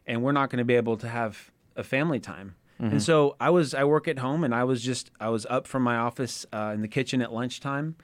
and 0.05 0.21
we're 0.23 0.31
not 0.33 0.49
going 0.49 0.57
to 0.59 0.65
be 0.65 0.75
able 0.75 0.97
to 0.97 1.07
have 1.07 1.51
a 1.75 1.83
family 1.83 2.19
time. 2.19 2.55
And 2.81 3.03
so 3.03 3.35
I 3.41 3.49
was 3.49 3.73
I 3.73 3.83
work 3.83 4.07
at 4.07 4.19
home, 4.19 4.43
and 4.45 4.55
I 4.55 4.63
was 4.63 4.81
just 4.81 5.11
I 5.19 5.27
was 5.27 5.45
up 5.49 5.67
from 5.67 5.83
my 5.83 5.97
office 5.97 6.45
uh, 6.53 6.71
in 6.73 6.81
the 6.81 6.87
kitchen 6.87 7.21
at 7.21 7.33
lunchtime, 7.33 7.95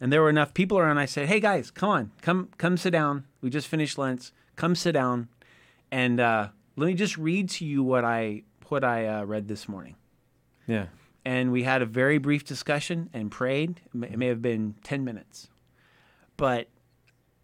and 0.00 0.12
there 0.12 0.22
were 0.22 0.28
enough 0.30 0.54
people 0.54 0.76
around. 0.76 0.98
I 0.98 1.06
said, 1.06 1.28
"Hey 1.28 1.38
guys, 1.38 1.70
come 1.70 1.88
on, 1.88 2.10
come 2.20 2.48
come 2.58 2.76
sit 2.76 2.90
down. 2.90 3.26
We 3.40 3.50
just 3.50 3.68
finished 3.68 3.96
lunch. 3.96 4.32
Come 4.56 4.74
sit 4.74 4.90
down, 4.92 5.28
and 5.92 6.18
uh, 6.18 6.48
let 6.76 6.86
me 6.88 6.94
just 6.94 7.16
read 7.16 7.48
to 7.50 7.64
you 7.64 7.84
what 7.84 8.04
I 8.04 8.42
what 8.70 8.82
I 8.82 9.06
uh, 9.06 9.24
read 9.24 9.46
this 9.46 9.68
morning." 9.68 9.94
yeah, 10.66 10.86
and 11.24 11.52
we 11.52 11.62
had 11.62 11.80
a 11.80 11.86
very 11.86 12.18
brief 12.18 12.44
discussion 12.44 13.10
and 13.12 13.30
prayed. 13.30 13.82
It 13.94 14.18
may 14.18 14.26
have 14.26 14.42
been 14.42 14.74
10 14.82 15.04
minutes. 15.04 15.48
But 16.36 16.68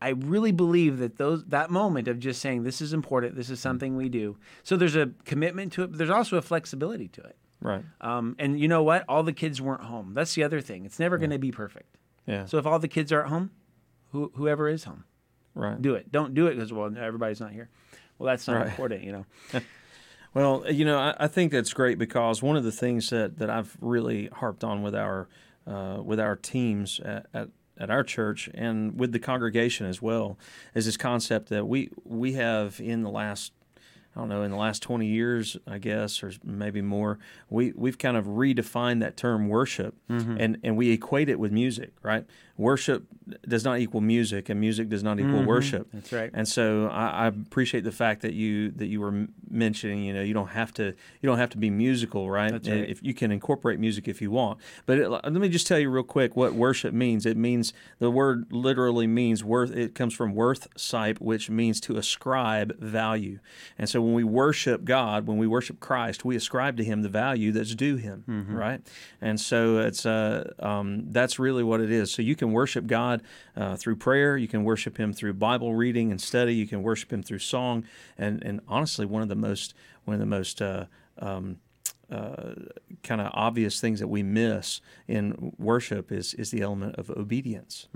I 0.03 0.11
really 0.11 0.53
believe 0.53 0.99
that 0.99 1.19
those 1.19 1.45
that 1.47 1.71
moment 1.71 2.09
of 2.09 2.19
just 2.19 2.41
saying 2.41 2.63
this 2.63 2.81
is 2.81 2.93
important, 2.93 3.37
this 3.37 3.51
is 3.51 3.61
something 3.61 3.97
we 3.97 4.09
do. 4.09 4.37
So 4.63 4.77
there's 4.77 4.97
a 4.97 5.11
commitment 5.25 5.73
to 5.75 5.83
it, 5.83 5.89
but 5.89 5.99
there's 5.99 6.11
also 6.11 6.37
a 6.39 6.43
flexibility 6.43 7.09
to 7.09 7.21
it. 7.23 7.37
right. 7.61 7.85
Um, 8.01 8.35
and 8.39 8.59
you 8.59 8.67
know 8.69 8.83
what? 8.83 9.05
All 9.09 9.23
the 9.23 9.33
kids 9.35 9.61
weren't 9.61 9.83
home. 9.85 10.15
That's 10.15 10.35
the 10.35 10.43
other 10.43 10.61
thing. 10.61 10.85
It's 10.87 10.99
never 10.99 11.19
going 11.19 11.31
to 11.31 11.39
be 11.39 11.53
perfect. 11.53 11.99
Yeah, 12.27 12.47
So 12.47 12.59
if 12.59 12.67
all 12.67 12.79
the 12.79 12.89
kids 12.89 13.13
are 13.13 13.23
at 13.25 13.29
home, 13.29 13.51
who, 14.13 14.31
whoever 14.37 14.69
is 14.69 14.85
home, 14.85 15.05
right. 15.55 15.81
do 15.81 15.95
it. 15.95 16.11
Don't 16.13 16.33
do 16.35 16.47
it 16.47 16.55
because 16.55 16.73
well 16.73 16.91
everybody's 16.97 17.41
not 17.41 17.53
here. 17.53 17.69
Well, 18.19 18.27
that's 18.29 18.47
not 18.47 18.57
Right. 18.59 18.69
important, 18.69 19.05
you 19.05 19.13
know. 19.13 19.27
Well, 20.33 20.65
you 20.71 20.85
know, 20.85 20.97
I, 20.99 21.15
I 21.19 21.27
think 21.27 21.51
that's 21.51 21.73
great 21.73 21.99
because 21.99 22.41
one 22.41 22.57
of 22.57 22.63
the 22.63 22.71
things 22.71 23.11
that, 23.11 23.39
that 23.39 23.51
I've 23.51 23.77
really 23.81 24.29
harped 24.29 24.63
on 24.63 24.81
with 24.83 24.95
our 24.95 25.29
uh, 25.67 26.01
with 26.05 26.21
our 26.21 26.37
teams 26.37 27.01
at, 27.01 27.27
at, 27.35 27.49
at 27.81 27.91
our 27.91 28.05
church 28.05 28.49
and 28.55 28.99
with 28.99 29.13
the 29.13 29.19
congregation 29.19 29.87
as 29.87 30.03
well 30.03 30.39
is 30.75 30.87
this 30.87 30.97
concept 30.97 31.49
that 31.49 31.67
we 31.67 31.91
we 32.05 32.35
have 32.35 32.79
in 32.81 33.03
the 33.03 33.11
last 33.11 33.53
I 34.15 34.21
don't 34.21 34.29
know 34.29 34.43
in 34.43 34.51
the 34.51 34.57
last 34.57 34.83
20 34.83 35.07
years 35.07 35.57
I 35.67 35.79
guess 35.79 36.23
or 36.23 36.33
maybe 36.45 36.83
more 36.83 37.19
we 37.49 37.73
we've 37.75 37.99
kind 37.99 38.17
of 38.17 38.27
redefined 38.27 39.01
that 39.01 39.17
term 39.17 39.49
worship 39.49 39.95
mm-hmm. 40.09 40.37
and 40.39 40.59
and 40.63 40.77
we 40.77 40.91
equate 40.91 41.29
it 41.29 41.41
with 41.41 41.53
music 41.53 41.93
right 42.03 42.27
worship 42.61 43.05
does 43.49 43.65
not 43.65 43.79
equal 43.79 44.01
music 44.01 44.49
and 44.49 44.59
music 44.61 44.89
does 44.89 45.03
not 45.03 45.19
equal 45.21 45.45
worship 45.45 45.89
That's 45.93 46.13
right. 46.13 46.31
and 46.35 46.47
so 46.49 46.89
I, 46.89 47.07
I 47.25 47.27
appreciate 47.29 47.85
the 47.85 47.93
fact 47.93 48.23
that 48.23 48.33
you 48.35 48.71
that 48.73 48.87
you 48.87 49.01
were 49.01 49.27
mentioning. 49.49 50.03
You 50.05 50.13
know, 50.15 50.23
you 50.23 50.35
don't 50.35 50.49
have 50.49 50.73
to 50.75 50.85
you 51.21 51.27
don't 51.29 51.39
have 51.39 51.51
to 51.51 51.59
be 51.59 51.71
musical, 51.71 52.31
right? 52.31 52.51
That's 52.53 52.69
right. 52.69 52.89
If 52.89 53.03
you 53.03 53.15
can 53.15 53.31
incorporate 53.33 53.79
music 53.79 54.09
if 54.09 54.21
you 54.21 54.31
want. 54.31 54.59
But 54.87 54.99
it, 54.99 55.09
let 55.09 55.33
me 55.33 55.49
just 55.49 55.67
tell 55.67 55.79
you 55.79 55.91
real 55.91 56.03
quick 56.03 56.37
what 56.37 56.55
worship 56.55 56.93
means. 56.93 57.25
It 57.25 57.37
means 57.37 57.73
the 57.99 58.11
word 58.11 58.47
literally 58.51 59.07
means 59.07 59.43
worth. 59.45 59.71
It 59.77 59.95
comes 59.95 60.13
from 60.15 60.35
worthship, 60.35 61.21
which 61.21 61.51
means 61.51 61.81
to 61.83 61.97
ascribe 61.97 62.77
value. 62.79 63.39
And 63.79 63.89
so 63.89 64.01
when 64.03 64.13
we 64.15 64.25
worship 64.25 64.85
God, 64.85 65.27
when 65.27 65.39
we 65.39 65.47
worship 65.47 65.81
Christ, 65.81 66.25
we 66.25 66.37
ascribe 66.37 66.77
to 66.79 66.85
Him 66.85 67.03
the 67.03 67.09
value 67.09 67.53
that's 67.53 67.75
due 67.75 67.97
Him, 67.97 68.25
Mm-hmm. 68.29 68.55
right? 68.55 68.81
And 69.21 69.41
so 69.41 69.79
it's 69.79 70.05
uh, 70.05 70.53
um, 70.59 71.05
that's 71.11 71.39
really 71.39 71.63
what 71.63 71.81
it 71.81 71.91
is. 71.91 72.13
So 72.13 72.23
you 72.23 72.37
can 72.37 72.50
worship 72.53 72.87
God 72.87 73.23
uh, 73.57 73.77
through 73.77 73.97
prayer. 73.97 74.37
You 74.37 74.49
can 74.49 74.65
worship 74.65 74.97
Him 74.99 75.13
through 75.13 75.35
Bible 75.35 75.75
reading 75.75 76.11
and 76.11 76.21
study. 76.21 76.55
You 76.55 76.67
can 76.67 76.83
worship 76.83 77.13
Him 77.13 77.23
through 77.23 77.39
song. 77.41 77.85
And 78.19 78.43
and 78.43 78.61
honestly, 78.69 79.07
one 79.07 79.23
of 79.23 79.29
the 79.29 79.37
most 79.37 79.75
one 80.05 80.15
of 80.15 80.21
the 80.21 80.27
most 80.27 80.61
uh, 80.63 80.87
um, 81.19 81.59
uh, 82.11 82.55
kind 83.03 83.21
of 83.21 83.31
obvious 83.35 83.81
things 83.81 84.01
that 84.01 84.09
we 84.09 84.23
miss 84.23 84.81
in 85.07 85.55
worship 85.59 86.11
is 86.11 86.35
is 86.35 86.51
the 86.51 86.61
element 86.63 86.97
of 86.97 87.11
obedience. 87.11 87.89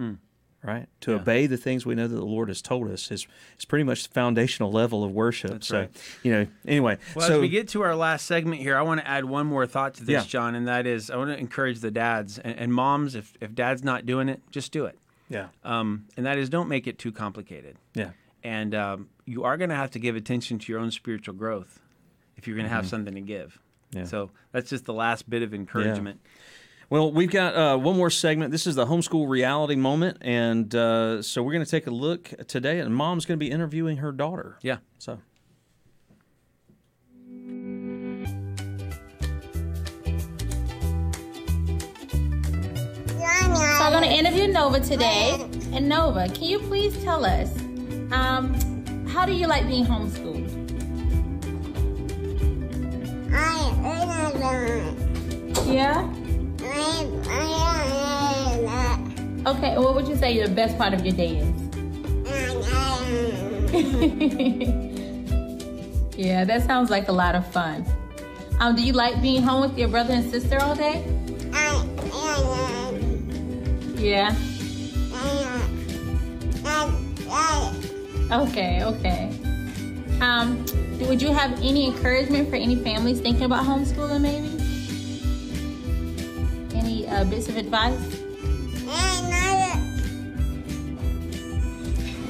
Right 0.65 0.87
to. 1.03 1.11
Yeah. 1.11 1.17
obey 1.19 1.47
the 1.47 1.59
things 1.59 1.85
we 1.85 1.95
know 1.95 2.09
that 2.09 2.15
the 2.17 2.25
Lord 2.25 2.49
has 2.49 2.63
told 2.63 2.91
us 2.91 3.11
is 3.11 3.27
is 3.59 3.65
pretty 3.67 3.85
much 3.85 4.09
the 4.09 4.15
foundational 4.15 4.73
level 4.73 5.05
of 5.05 5.13
worship. 5.13 5.51
That's 5.51 5.67
so 5.69 5.81
right. 5.81 5.91
you 6.23 6.33
know 6.33 6.47
anyway. 6.67 6.97
Well, 7.15 7.27
so 7.29 7.35
as 7.35 7.41
we 7.41 7.49
get 7.51 7.69
to 7.69 7.83
our 7.83 7.95
last 7.95 8.25
segment 8.27 8.63
here, 8.63 8.77
I 8.77 8.83
want 8.83 9.01
to 9.01 9.07
add 9.07 9.27
one 9.27 9.47
more 9.47 9.67
thought 9.67 9.95
to 9.95 10.05
this, 10.05 10.13
Yeah. 10.25 10.25
John, 10.27 10.55
and 10.55 10.67
that 10.67 10.87
is 10.87 11.11
I 11.11 11.17
want 11.17 11.31
to 11.31 11.39
encourage 11.39 11.81
the 11.81 11.91
dads 11.91 12.39
and, 12.39 12.59
and 12.59 12.73
moms. 12.73 13.15
If 13.15 13.35
if 13.43 13.55
dad's 13.55 13.85
not 13.85 14.07
doing 14.07 14.29
it, 14.31 14.41
just 14.51 14.73
do 14.73 14.87
it. 14.87 14.99
yeah 15.29 15.49
Um, 15.65 16.07
and 16.17 16.25
that 16.27 16.39
is 16.39 16.49
don't 16.49 16.69
make 16.69 16.87
it 16.87 16.99
too 16.99 17.13
complicated. 17.13 17.77
yeah 17.95 18.11
And 18.43 18.75
um, 18.75 19.09
you 19.27 19.45
are 19.45 19.57
going 19.59 19.71
to 19.71 19.77
have 19.77 19.91
to 19.93 19.99
give 19.99 20.17
attention 20.17 20.59
to 20.61 20.73
your 20.73 20.81
own 20.81 20.91
spiritual 20.91 21.35
growth 21.35 21.79
if 22.37 22.47
you're 22.47 22.57
going 22.57 22.65
to 22.65 22.71
Mm-hmm. 22.71 22.77
have 22.77 22.89
something 22.89 23.15
to 23.15 23.21
give. 23.21 23.59
Yeah. 23.91 24.05
So 24.07 24.31
that's 24.53 24.71
just 24.71 24.87
the 24.87 24.93
last 24.95 25.29
bit 25.31 25.43
of 25.43 25.53
encouragement. 25.55 26.21
Well, 26.91 27.11
we've 27.13 27.31
got 27.31 27.55
uh, 27.55 27.77
one 27.79 27.97
more 27.97 28.11
segment. 28.11 28.53
This 28.53 28.67
is 28.67 28.75
the 28.75 28.87
homeschool 28.87 29.29
reality 29.29 29.75
moment, 29.75 30.19
and 30.21 30.73
uh, 30.75 31.23
so 31.23 31.43
we're 31.43 31.53
going 31.53 31.65
to 31.65 31.71
take 31.71 31.87
a 31.87 31.91
look 31.91 32.33
today. 32.47 32.81
And 32.81 32.95
Mom's 32.95 33.27
going 33.27 33.39
to 33.39 33.45
be 33.45 33.51
interviewing 33.51 33.99
her 33.99 34.13
daughter. 34.13 34.59
Yeah. 34.63 34.79
So 34.99 35.19
So 43.85 43.89
I'm 43.89 43.93
going 43.93 44.05
to 44.05 44.17
interview 44.17 44.47
Nova 44.47 44.81
today. 44.81 45.47
And 45.73 45.89
Nova, 45.89 46.29
can 46.29 46.45
you 46.45 46.59
please 46.59 46.97
tell 47.03 47.25
us, 47.25 47.55
um, 48.13 48.55
how 49.07 49.27
do 49.27 49.33
you 49.33 49.47
like 49.47 49.67
being 49.67 49.85
homeschooled? 49.85 50.51
I 53.31 53.59
am 53.85 54.09
Yeah? 55.71 56.24
Okay, 59.47 59.77
what 59.77 59.95
would 59.95 60.09
you 60.09 60.17
say 60.17 60.43
the 60.43 60.49
best 60.49 60.79
part 60.79 60.95
of 60.95 61.05
your 61.05 61.15
day 61.15 61.37
is? 61.39 61.65
yeah, 66.17 66.45
that 66.45 66.63
sounds 66.65 66.91
like 66.91 67.09
a 67.09 67.13
lot 67.13 67.35
of 67.35 67.47
fun. 67.53 67.85
Um, 68.61 68.77
do 68.77 68.83
you 68.83 68.93
like 68.93 69.21
being 69.21 69.43
home 69.43 69.69
with 69.69 69.77
your 69.77 69.89
brother 69.89 70.15
and 70.15 70.31
sister 70.31 70.59
all 70.63 70.75
day? 70.75 71.05
Yeah. 73.99 74.35
Okay, 78.31 78.83
okay. 78.85 79.31
Um, 80.21 80.65
would 81.01 81.21
you 81.21 81.33
have 81.33 81.53
any 81.63 81.87
encouragement 81.87 82.49
for 82.49 82.57
any 82.57 82.77
families 82.77 83.21
thinking 83.21 83.45
about 83.45 83.65
homeschooling, 83.67 84.21
maybe? 84.21 84.54
Uh, 87.15 87.23
bits 87.23 87.49
of 87.49 87.57
advice? 87.57 87.95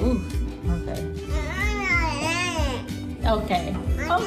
Ooh, 0.03 0.21
okay. 0.69 1.01
Okay. 3.27 3.75
Oh, 4.11 4.21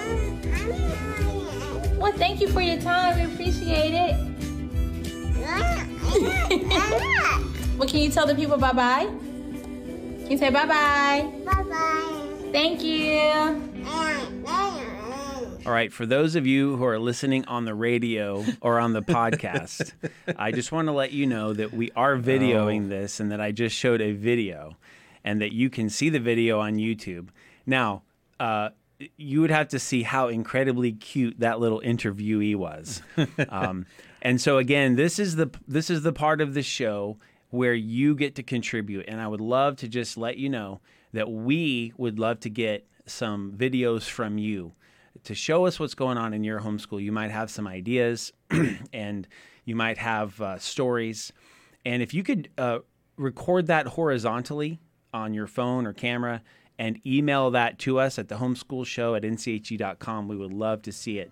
well, 2.00 2.12
thank 2.13 2.41
you 2.41 2.48
for 2.48 2.62
your 2.62 2.82
time. 2.82 3.17
We 3.20 3.26
appreciate 3.32 3.93
it. 3.93 4.15
Well, 7.78 7.88
can 7.88 8.00
you 8.00 8.10
tell 8.10 8.26
the 8.26 8.34
people 8.34 8.58
bye 8.58 8.74
bye? 8.74 9.06
Can 9.06 10.32
you 10.32 10.38
say 10.39 10.50
bye-bye? 10.50 11.32
bye 11.46 11.62
bye? 11.62 12.50
Thank 12.52 12.84
you. 12.84 13.62
All 15.67 15.73
right, 15.73 15.91
for 15.91 16.06
those 16.06 16.38
of 16.38 16.47
you 16.47 16.77
who 16.77 16.86
are 16.86 16.97
listening 16.97 17.43
on 17.43 17.65
the 17.65 17.75
radio 17.75 18.45
or 18.62 18.80
on 18.80 18.93
the 18.93 19.01
podcast, 19.01 19.91
I 20.38 20.53
just 20.53 20.71
want 20.71 20.88
to 20.88 20.93
let 20.93 21.12
you 21.12 21.25
know 21.25 21.51
that 21.51 21.73
we 21.73 21.91
are 21.91 22.15
videoing 22.15 22.88
this 22.88 23.19
and 23.19 23.34
that 23.34 23.41
I 23.41 23.51
just 23.51 23.75
showed 23.75 23.99
a 23.99 24.13
video 24.13 24.77
and 25.25 25.41
that 25.41 25.51
you 25.51 25.69
can 25.69 25.89
see 25.89 26.08
the 26.08 26.21
video 26.21 26.62
on 26.62 26.75
YouTube. 26.75 27.27
Now, 27.65 28.03
uh, 28.39 28.69
you 29.17 29.41
would 29.41 29.51
have 29.51 29.67
to 29.67 29.77
see 29.77 30.03
how 30.03 30.30
incredibly 30.30 30.93
cute 30.93 31.41
that 31.41 31.60
little 31.60 31.82
interviewee 31.82 32.56
was. 32.56 33.01
um, 33.49 33.86
and 34.21 34.39
so 34.39 34.60
again, 34.60 34.95
this 34.95 35.19
is 35.19 35.36
the 35.36 35.49
this 35.67 35.89
is 35.89 36.01
the 36.01 36.13
part 36.13 36.39
of 36.39 36.53
the 36.53 36.63
show 36.63 37.17
where 37.49 37.73
you 37.73 38.15
get 38.15 38.36
to 38.36 38.43
contribute 38.43 39.03
and 39.06 39.19
I 39.19 39.27
would 39.27 39.41
love 39.41 39.75
to 39.77 39.89
just 39.89 40.15
let 40.15 40.38
you 40.38 40.47
know 40.47 40.80
that 41.12 41.30
we 41.30 41.91
would 41.97 42.19
love 42.19 42.39
to 42.41 42.49
get 42.49 42.88
some 43.06 43.51
videos 43.51 44.03
from 44.03 44.38
you 44.38 44.71
to 45.23 45.36
show 45.36 45.65
us 45.65 45.80
what's 45.80 45.95
going 45.95 46.17
on 46.17 46.34
in 46.34 46.43
your 46.43 46.60
homeschool. 46.60 47.01
You 47.01 47.12
might 47.12 47.32
have 47.32 47.49
some 47.49 47.67
ideas 47.67 48.34
and 48.93 49.27
you 49.65 49.75
might 49.75 49.97
have 49.97 50.39
uh, 50.41 50.60
stories. 50.60 51.34
And 51.86 52.01
if 52.01 52.13
you 52.13 52.23
could 52.23 52.49
uh, 52.58 52.80
record 53.17 53.67
that 53.67 53.88
horizontally 53.88 54.80
on 55.13 55.34
your 55.34 55.47
phone 55.47 55.86
or 55.86 55.93
camera 55.93 56.41
and 56.80 56.99
email 57.06 57.51
that 57.51 57.80
to 57.80 57.99
us 57.99 58.19
at 58.19 58.27
the 58.27 58.36
homeschool 58.36 58.86
show 58.86 59.15
at 59.15 59.23
nche.com, 59.23 60.27
we 60.27 60.38
would 60.38 60.53
love 60.53 60.82
to 60.84 60.91
see 60.91 61.19
it 61.19 61.32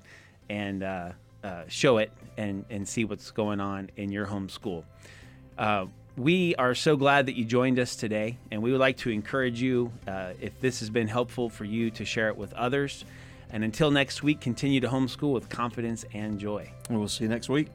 and 0.49 0.83
uh, 0.83 1.11
uh, 1.43 1.63
show 1.67 1.97
it 1.97 2.11
and, 2.37 2.65
and 2.69 2.87
see 2.87 3.05
what's 3.05 3.31
going 3.31 3.59
on 3.59 3.89
in 3.95 4.11
your 4.11 4.25
homeschool. 4.25 4.83
Uh, 5.57 5.85
we 6.17 6.55
are 6.55 6.73
so 6.73 6.95
glad 6.95 7.25
that 7.25 7.35
you 7.35 7.43
joined 7.43 7.77
us 7.77 7.95
today, 7.95 8.37
and 8.49 8.61
we 8.63 8.71
would 8.71 8.79
like 8.79 8.97
to 8.97 9.09
encourage 9.09 9.61
you, 9.61 9.91
uh, 10.07 10.33
if 10.39 10.59
this 10.61 10.79
has 10.79 10.89
been 10.89 11.07
helpful 11.07 11.49
for 11.49 11.65
you, 11.65 11.91
to 11.91 12.05
share 12.05 12.29
it 12.29 12.37
with 12.37 12.53
others. 12.53 13.03
And 13.55 13.63
until 13.63 13.89
next 13.89 14.21
week, 14.21 14.41
continue 14.41 14.81
to 14.81 14.89
homeschool 14.89 15.31
with 15.31 15.47
confidence 15.47 16.03
and 16.13 16.37
joy. 16.37 16.69
And 16.89 16.99
we'll 16.99 17.07
see 17.07 17.23
you 17.23 17.29
next 17.29 17.47
week. 17.47 17.69